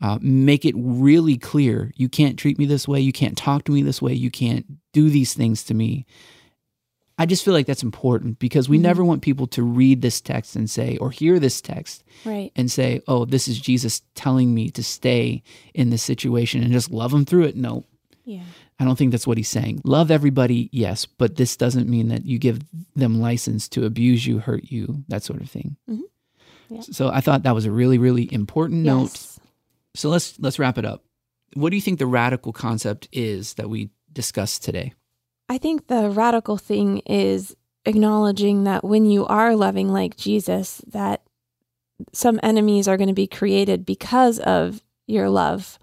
Uh, 0.02 0.18
make 0.20 0.64
it 0.66 0.74
really 0.76 1.38
clear 1.38 1.92
you 1.96 2.08
can't 2.08 2.38
treat 2.38 2.58
me 2.58 2.66
this 2.66 2.86
way, 2.86 3.00
you 3.00 3.12
can't 3.12 3.38
talk 3.38 3.64
to 3.64 3.72
me 3.72 3.80
this 3.80 4.02
way, 4.02 4.12
you 4.12 4.30
can't 4.30 4.66
do 4.92 5.08
these 5.08 5.32
things 5.32 5.62
to 5.64 5.72
me. 5.72 6.04
I 7.16 7.26
just 7.26 7.44
feel 7.44 7.54
like 7.54 7.66
that's 7.66 7.82
important 7.82 8.38
because 8.38 8.68
we 8.68 8.76
mm-hmm. 8.76 8.82
never 8.82 9.04
want 9.04 9.22
people 9.22 9.46
to 9.48 9.62
read 9.62 10.02
this 10.02 10.20
text 10.20 10.56
and 10.56 10.68
say, 10.68 10.96
or 10.96 11.10
hear 11.10 11.38
this 11.38 11.60
text 11.60 12.02
right. 12.24 12.50
and 12.56 12.70
say, 12.70 13.02
oh, 13.06 13.24
this 13.24 13.46
is 13.46 13.60
Jesus 13.60 14.02
telling 14.14 14.52
me 14.52 14.68
to 14.70 14.82
stay 14.82 15.42
in 15.74 15.90
this 15.90 16.02
situation 16.02 16.62
and 16.62 16.72
just 16.72 16.90
love 16.90 17.12
them 17.12 17.24
through 17.24 17.44
it. 17.44 17.56
No. 17.56 17.84
Yeah. 18.24 18.42
I 18.80 18.84
don't 18.84 18.96
think 18.96 19.10
that's 19.10 19.26
what 19.26 19.36
he's 19.36 19.48
saying. 19.48 19.82
Love 19.84 20.10
everybody, 20.10 20.70
yes, 20.72 21.04
but 21.06 21.36
this 21.36 21.56
doesn't 21.56 21.88
mean 21.88 22.08
that 22.08 22.24
you 22.24 22.38
give 22.38 22.60
them 22.96 23.20
license 23.20 23.68
to 23.70 23.84
abuse 23.84 24.26
you, 24.26 24.38
hurt 24.38 24.64
you, 24.64 25.04
that 25.08 25.22
sort 25.22 25.42
of 25.42 25.50
thing. 25.50 25.76
Mm-hmm. 25.88 26.74
Yeah. 26.74 26.80
So 26.80 27.10
I 27.10 27.20
thought 27.20 27.42
that 27.42 27.54
was 27.54 27.66
a 27.66 27.70
really, 27.70 27.98
really 27.98 28.32
important 28.32 28.84
yes. 28.84 28.94
note 28.94 29.34
so 29.94 30.08
let's 30.08 30.38
let's 30.40 30.58
wrap 30.58 30.78
it 30.78 30.84
up. 30.84 31.04
What 31.54 31.70
do 31.70 31.76
you 31.76 31.82
think 31.82 31.98
the 31.98 32.06
radical 32.06 32.52
concept 32.52 33.08
is 33.12 33.54
that 33.54 33.70
we 33.70 33.90
discussed 34.12 34.64
today? 34.64 34.92
I 35.48 35.58
think 35.58 35.86
the 35.86 36.10
radical 36.10 36.56
thing 36.56 36.98
is 37.06 37.54
acknowledging 37.84 38.64
that 38.64 38.82
when 38.82 39.06
you 39.06 39.26
are 39.26 39.54
loving 39.54 39.92
like 39.92 40.16
Jesus, 40.16 40.80
that 40.88 41.22
some 42.12 42.40
enemies 42.42 42.88
are 42.88 42.96
going 42.96 43.08
to 43.08 43.14
be 43.14 43.26
created 43.26 43.86
because 43.86 44.40
of 44.40 44.82
your 45.06 45.28
love 45.28 45.78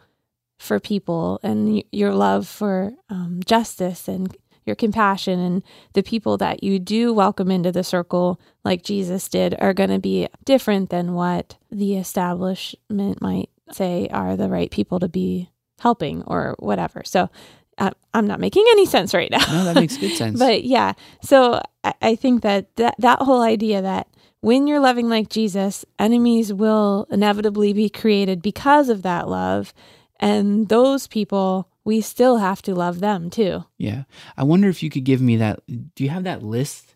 for 0.61 0.79
people 0.79 1.39
and 1.41 1.83
your 1.91 2.13
love 2.13 2.47
for 2.47 2.93
um, 3.09 3.39
justice 3.43 4.07
and 4.07 4.37
your 4.63 4.75
compassion 4.75 5.39
and 5.39 5.63
the 5.93 6.03
people 6.03 6.37
that 6.37 6.63
you 6.63 6.77
do 6.77 7.11
welcome 7.11 7.49
into 7.49 7.71
the 7.71 7.83
circle 7.83 8.39
like 8.63 8.83
Jesus 8.83 9.27
did 9.27 9.55
are 9.59 9.73
going 9.73 9.89
to 9.89 9.97
be 9.97 10.27
different 10.45 10.91
than 10.91 11.13
what 11.13 11.57
the 11.71 11.97
establishment 11.97 13.19
might 13.21 13.49
say 13.71 14.07
are 14.11 14.37
the 14.37 14.49
right 14.49 14.69
people 14.69 14.99
to 14.99 15.09
be 15.09 15.49
helping 15.79 16.21
or 16.27 16.55
whatever. 16.59 17.01
So 17.05 17.31
uh, 17.79 17.89
I'm 18.13 18.27
not 18.27 18.39
making 18.39 18.65
any 18.69 18.85
sense 18.85 19.15
right 19.15 19.31
now. 19.31 19.43
no, 19.51 19.63
that 19.65 19.75
makes 19.75 19.97
good 19.97 20.15
sense. 20.15 20.37
but 20.39 20.63
yeah, 20.63 20.93
so 21.23 21.59
I, 21.83 21.93
I 22.03 22.15
think 22.15 22.43
that, 22.43 22.75
that 22.75 22.95
that 22.99 23.19
whole 23.23 23.41
idea 23.41 23.81
that 23.81 24.07
when 24.41 24.67
you're 24.67 24.79
loving 24.79 25.09
like 25.09 25.29
Jesus, 25.29 25.85
enemies 25.97 26.53
will 26.53 27.07
inevitably 27.09 27.73
be 27.73 27.89
created 27.89 28.43
because 28.43 28.89
of 28.89 29.01
that 29.01 29.27
love. 29.27 29.73
And 30.21 30.69
those 30.69 31.07
people, 31.07 31.67
we 31.83 31.99
still 31.99 32.37
have 32.37 32.61
to 32.63 32.75
love 32.75 32.99
them 32.99 33.29
too. 33.29 33.65
Yeah. 33.77 34.03
I 34.37 34.43
wonder 34.43 34.69
if 34.69 34.83
you 34.83 34.89
could 34.89 35.03
give 35.03 35.21
me 35.21 35.37
that. 35.37 35.61
Do 35.67 36.03
you 36.03 36.09
have 36.09 36.23
that 36.23 36.43
list? 36.43 36.95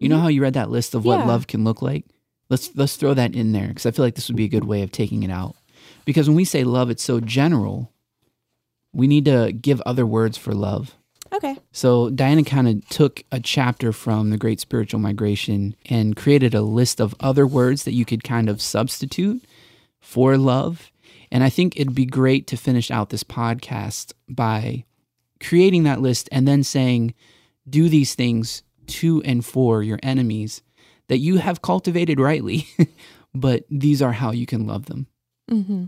You 0.00 0.08
know 0.08 0.16
mm-hmm. 0.16 0.22
how 0.22 0.28
you 0.28 0.42
read 0.42 0.54
that 0.54 0.70
list 0.70 0.94
of 0.94 1.04
what 1.04 1.20
yeah. 1.20 1.26
love 1.26 1.46
can 1.46 1.62
look 1.62 1.80
like? 1.80 2.04
Let's 2.48 2.74
let's 2.74 2.96
throw 2.96 3.14
that 3.14 3.34
in 3.34 3.52
there 3.52 3.68
because 3.68 3.86
I 3.86 3.92
feel 3.92 4.04
like 4.04 4.16
this 4.16 4.28
would 4.28 4.36
be 4.36 4.46
a 4.46 4.48
good 4.48 4.64
way 4.64 4.82
of 4.82 4.90
taking 4.90 5.22
it 5.22 5.30
out. 5.30 5.54
Because 6.04 6.28
when 6.28 6.36
we 6.36 6.44
say 6.44 6.64
love, 6.64 6.90
it's 6.90 7.02
so 7.02 7.20
general. 7.20 7.92
We 8.92 9.06
need 9.06 9.26
to 9.26 9.52
give 9.52 9.80
other 9.82 10.04
words 10.04 10.36
for 10.36 10.52
love. 10.52 10.96
Okay. 11.32 11.56
So 11.70 12.10
Diana 12.10 12.42
kind 12.42 12.66
of 12.66 12.88
took 12.88 13.22
a 13.30 13.38
chapter 13.38 13.92
from 13.92 14.30
the 14.30 14.36
Great 14.36 14.58
Spiritual 14.58 14.98
Migration 14.98 15.76
and 15.88 16.16
created 16.16 16.54
a 16.54 16.62
list 16.62 17.00
of 17.00 17.14
other 17.20 17.46
words 17.46 17.84
that 17.84 17.94
you 17.94 18.04
could 18.04 18.24
kind 18.24 18.48
of 18.48 18.60
substitute 18.60 19.44
for 20.00 20.36
love. 20.36 20.90
And 21.30 21.44
I 21.44 21.50
think 21.50 21.76
it'd 21.76 21.94
be 21.94 22.06
great 22.06 22.46
to 22.48 22.56
finish 22.56 22.90
out 22.90 23.10
this 23.10 23.24
podcast 23.24 24.12
by 24.28 24.84
creating 25.40 25.84
that 25.84 26.00
list 26.00 26.28
and 26.32 26.46
then 26.46 26.62
saying, 26.62 27.14
do 27.68 27.88
these 27.88 28.14
things 28.14 28.62
to 28.86 29.22
and 29.22 29.44
for 29.44 29.82
your 29.82 29.98
enemies 30.02 30.62
that 31.08 31.18
you 31.18 31.38
have 31.38 31.62
cultivated 31.62 32.20
rightly, 32.20 32.68
but 33.34 33.64
these 33.70 34.02
are 34.02 34.12
how 34.12 34.32
you 34.32 34.46
can 34.46 34.66
love 34.66 34.86
them. 34.86 35.06
Mm-hmm. 35.50 35.86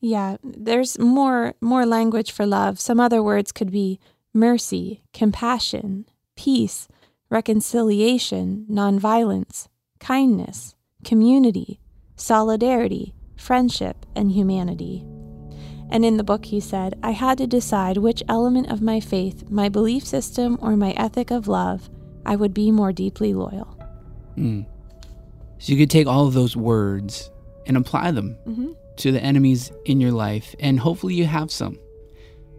Yeah, 0.00 0.36
there's 0.44 0.98
more 0.98 1.54
more 1.60 1.84
language 1.84 2.30
for 2.30 2.46
love. 2.46 2.78
Some 2.78 3.00
other 3.00 3.22
words 3.22 3.50
could 3.50 3.72
be 3.72 3.98
mercy, 4.32 5.02
compassion, 5.12 6.06
peace, 6.36 6.88
reconciliation, 7.30 8.66
nonviolence, 8.70 9.66
kindness, 9.98 10.76
community, 11.04 11.80
solidarity, 12.16 13.14
friendship, 13.38 14.04
and 14.14 14.30
humanity. 14.30 15.04
And 15.90 16.04
in 16.04 16.18
the 16.18 16.24
book, 16.24 16.44
he 16.44 16.60
said, 16.60 16.98
I 17.02 17.12
had 17.12 17.38
to 17.38 17.46
decide 17.46 17.96
which 17.96 18.22
element 18.28 18.70
of 18.70 18.82
my 18.82 19.00
faith, 19.00 19.48
my 19.48 19.70
belief 19.70 20.04
system, 20.04 20.58
or 20.60 20.76
my 20.76 20.90
ethic 20.92 21.30
of 21.30 21.48
love 21.48 21.88
I 22.26 22.36
would 22.36 22.52
be 22.52 22.70
more 22.70 22.92
deeply 22.92 23.32
loyal. 23.32 23.74
Mm. 24.36 24.66
So 25.58 25.72
you 25.72 25.78
could 25.78 25.88
take 25.88 26.06
all 26.06 26.26
of 26.26 26.34
those 26.34 26.54
words 26.54 27.30
and 27.64 27.74
apply 27.76 28.10
them 28.10 28.36
mm-hmm 28.46 28.72
to 28.98 29.12
the 29.12 29.22
enemies 29.22 29.72
in 29.84 30.00
your 30.00 30.12
life, 30.12 30.54
and 30.60 30.78
hopefully 30.78 31.14
you 31.14 31.24
have 31.24 31.50
some. 31.50 31.78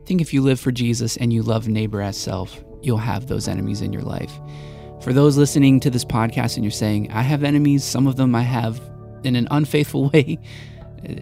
I 0.01 0.05
think 0.05 0.21
if 0.21 0.33
you 0.33 0.41
live 0.41 0.59
for 0.59 0.71
Jesus 0.71 1.17
and 1.17 1.31
you 1.31 1.43
love 1.43 1.67
neighbor 1.67 2.01
as 2.01 2.17
self, 2.17 2.63
you'll 2.81 2.97
have 2.97 3.27
those 3.27 3.47
enemies 3.47 3.81
in 3.81 3.93
your 3.93 4.01
life. 4.01 4.31
For 5.01 5.13
those 5.13 5.37
listening 5.37 5.79
to 5.81 5.89
this 5.89 6.05
podcast 6.05 6.55
and 6.55 6.63
you're 6.63 6.71
saying, 6.71 7.11
I 7.11 7.21
have 7.21 7.43
enemies, 7.43 7.83
some 7.83 8.07
of 8.07 8.15
them 8.15 8.35
I 8.35 8.41
have 8.41 8.81
in 9.23 9.35
an 9.35 9.47
unfaithful 9.51 10.09
way, 10.13 10.39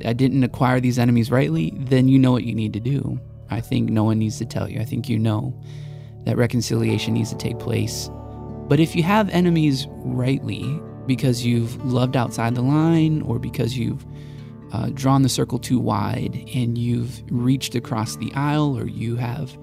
I 0.05 0.13
didn't 0.13 0.43
acquire 0.43 0.79
these 0.79 0.97
enemies 0.97 1.31
rightly, 1.31 1.73
then 1.75 2.07
you 2.07 2.17
know 2.17 2.31
what 2.31 2.43
you 2.43 2.55
need 2.55 2.73
to 2.73 2.79
do. 2.79 3.19
I 3.49 3.61
think 3.61 3.89
no 3.89 4.03
one 4.03 4.19
needs 4.19 4.37
to 4.39 4.45
tell 4.45 4.69
you. 4.69 4.79
I 4.79 4.85
think 4.85 5.07
you 5.07 5.19
know 5.19 5.53
that 6.25 6.37
reconciliation 6.37 7.13
needs 7.13 7.29
to 7.29 7.37
take 7.37 7.59
place. 7.59 8.09
But 8.67 8.79
if 8.79 8.95
you 8.95 9.03
have 9.03 9.29
enemies 9.29 9.87
rightly 9.89 10.79
because 11.05 11.45
you've 11.45 11.83
loved 11.85 12.17
outside 12.17 12.55
the 12.55 12.61
line 12.61 13.21
or 13.21 13.39
because 13.39 13.77
you've 13.77 14.05
uh, 14.73 14.89
drawn 14.89 15.21
the 15.21 15.29
circle 15.29 15.57
too 15.57 15.79
wide 15.79 16.43
and 16.53 16.77
you've 16.77 17.23
reached 17.29 17.75
across 17.75 18.17
the 18.17 18.33
aisle 18.33 18.77
or 18.77 18.85
you 18.87 19.15
have 19.15 19.57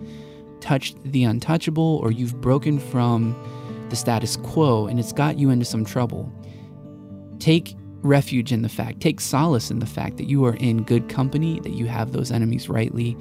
touched 0.60 0.96
the 1.04 1.24
untouchable 1.24 2.00
or 2.02 2.10
you've 2.10 2.40
broken 2.40 2.78
from 2.78 3.36
the 3.90 3.96
status 3.96 4.36
quo 4.36 4.86
and 4.86 4.98
it's 4.98 5.12
got 5.12 5.38
you 5.38 5.50
into 5.50 5.66
some 5.66 5.84
trouble. 5.84 6.32
Take 7.38 7.76
refuge 8.04 8.52
in 8.52 8.62
the 8.62 8.68
fact, 8.68 9.00
take 9.00 9.20
solace 9.20 9.70
in 9.70 9.78
the 9.78 9.86
fact 9.86 10.16
that 10.18 10.28
you 10.28 10.44
are 10.44 10.54
in 10.56 10.84
good 10.84 11.08
company, 11.08 11.58
that 11.60 11.72
you 11.72 11.86
have 11.86 12.12
those 12.12 12.30
enemies 12.30 12.68
rightly. 12.68 13.16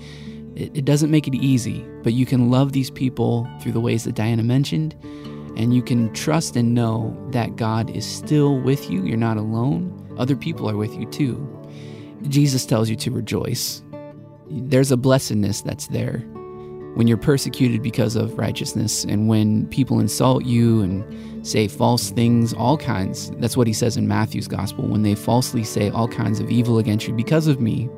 It, 0.56 0.78
it 0.78 0.86
doesn't 0.86 1.10
make 1.10 1.28
it 1.28 1.36
easy, 1.36 1.84
but 2.04 2.14
you 2.14 2.26
can 2.26 2.52
love 2.52 2.74
these 2.74 2.92
people 2.92 3.50
through 3.62 3.72
the 3.72 3.80
ways 3.80 4.04
that 4.04 4.16
Diana 4.16 4.44
mentioned, 4.44 4.96
and 5.56 5.74
you 5.74 5.82
can 5.82 6.14
trust 6.14 6.56
and 6.56 6.74
know 6.74 7.18
that 7.32 7.56
God 7.56 7.90
is 7.90 8.06
still 8.06 8.60
with 8.60 8.90
you. 8.90 9.04
You're 9.04 9.18
not 9.18 9.38
alone. 9.38 10.00
Other 10.18 10.36
people 10.36 10.70
are 10.70 10.78
with 10.78 10.94
you 10.96 11.06
too. 11.08 11.48
Jesus 12.28 12.66
tells 12.66 12.90
you 12.90 12.96
to 12.98 13.12
rejoice. 13.12 13.82
There's 14.50 14.92
a 14.92 14.98
blessedness 14.98 15.62
that's 15.62 15.88
there 15.88 16.24
when 16.96 17.08
you're 17.08 17.18
persecuted 17.18 17.82
because 17.82 18.16
of 18.16 18.38
righteousness 18.38 19.04
and 19.04 19.28
when 19.28 19.68
people 19.68 20.00
insult 20.00 20.46
you 20.46 20.82
and 20.82 21.46
say 21.46 21.68
false 21.68 22.12
things, 22.12 22.54
all 22.54 22.78
kinds. 22.78 23.32
That's 23.38 23.58
what 23.58 23.68
he 23.68 23.74
says 23.74 23.98
in 23.98 24.08
Matthew's 24.08 24.48
gospel. 24.48 24.88
When 24.88 25.02
they 25.02 25.16
falsely 25.16 25.64
say 25.64 25.90
all 25.90 26.08
kinds 26.08 26.40
of 26.40 26.50
evil 26.50 26.78
against 26.78 27.08
you 27.08 27.14
because 27.14 27.48
of 27.48 27.60
me, 27.60 27.90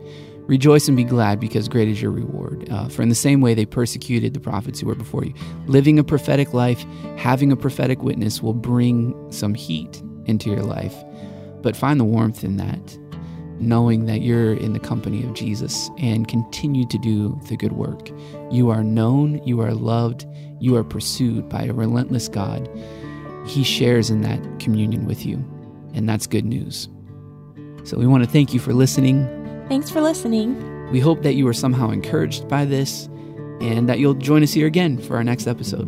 rejoice 0.48 0.88
and 0.88 0.96
be 0.96 1.04
glad 1.04 1.40
because 1.40 1.68
great 1.68 1.88
is 1.88 2.02
your 2.02 2.12
reward. 2.12 2.68
Uh, 2.72 2.88
for 2.88 3.02
in 3.02 3.10
the 3.10 3.16
same 3.16 3.42
way 3.42 3.54
they 3.54 3.66
persecuted 3.66 4.34
the 4.34 4.40
prophets 4.40 4.80
who 4.80 4.88
were 4.88 4.96
before 4.96 5.26
you. 5.26 5.34
Living 5.68 6.00
a 6.00 6.04
prophetic 6.04 6.54
life, 6.54 6.86
having 7.18 7.52
a 7.52 7.56
prophetic 7.56 8.02
witness 8.02 8.42
will 8.42 8.54
bring 8.54 9.14
some 9.32 9.54
heat 9.54 10.02
into 10.26 10.50
your 10.50 10.64
life, 10.64 10.96
but 11.62 11.76
find 11.76 12.00
the 12.00 12.06
warmth 12.06 12.44
in 12.44 12.58
that 12.58 12.98
knowing 13.60 14.06
that 14.06 14.22
you're 14.22 14.54
in 14.54 14.74
the 14.74 14.80
company 14.80 15.24
of 15.24 15.34
Jesus 15.34 15.90
and 15.98 16.28
continue 16.28 16.86
to 16.88 16.98
do 16.98 17.40
the 17.48 17.58
good 17.58 17.74
work. 17.74 18.10
You 18.52 18.70
are 18.70 18.84
known, 18.84 19.42
you 19.46 19.62
are 19.62 19.74
loved, 19.74 20.26
you 20.60 20.76
are 20.76 20.84
pursued 20.84 21.48
by 21.50 21.64
a 21.64 21.74
relentless 21.74 22.28
God. 22.28 22.70
He 23.48 23.64
shares 23.64 24.10
in 24.10 24.22
that 24.22 24.40
communion 24.60 25.06
with 25.06 25.26
you. 25.26 25.44
and 25.94 26.10
that's 26.10 26.28
good 26.28 26.44
news. 26.46 26.90
So 27.86 27.98
we 27.98 28.06
want 28.06 28.24
to 28.24 28.30
thank 28.30 28.54
you 28.54 28.60
for 28.60 28.74
listening. 28.74 29.26
Thanks 29.70 29.90
for 29.90 30.02
listening. 30.02 30.92
We 30.92 31.00
hope 31.00 31.22
that 31.24 31.36
you 31.36 31.46
were 31.46 31.54
somehow 31.54 31.90
encouraged 31.92 32.50
by 32.50 32.66
this 32.66 33.08
and 33.62 33.88
that 33.88 34.00
you'll 34.00 34.14
join 34.16 34.44
us 34.44 34.52
here 34.52 34.68
again 34.68 34.98
for 34.98 35.16
our 35.16 35.24
next 35.24 35.48
episode. 35.48 35.88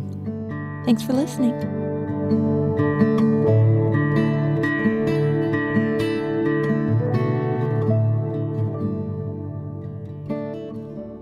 Thanks 0.86 1.02
for 1.02 1.12
listening. 1.12 2.87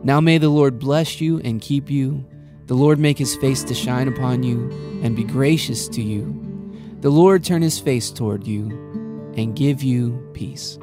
Now 0.07 0.21
may 0.21 0.39
the 0.39 0.51
Lord 0.51 0.79
bless 0.79 1.21
you 1.21 1.41
and 1.41 1.61
keep 1.61 1.91
you. 1.91 2.25
The 2.67 2.75
Lord 2.75 3.01
make 3.01 3.19
his 3.19 3.35
face 3.35 3.65
to 3.65 3.75
shine 3.75 4.07
upon 4.07 4.45
you 4.45 4.71
and 5.03 5.17
be 5.17 5.25
gracious 5.25 5.89
to 5.89 6.01
you. 6.01 6.33
The 7.01 7.11
Lord 7.11 7.43
turn 7.43 7.61
his 7.61 7.81
face 7.81 8.13
toward 8.13 8.47
you 8.47 8.69
and 9.37 9.57
give 9.57 9.83
you 9.83 10.31
peace. 10.33 10.79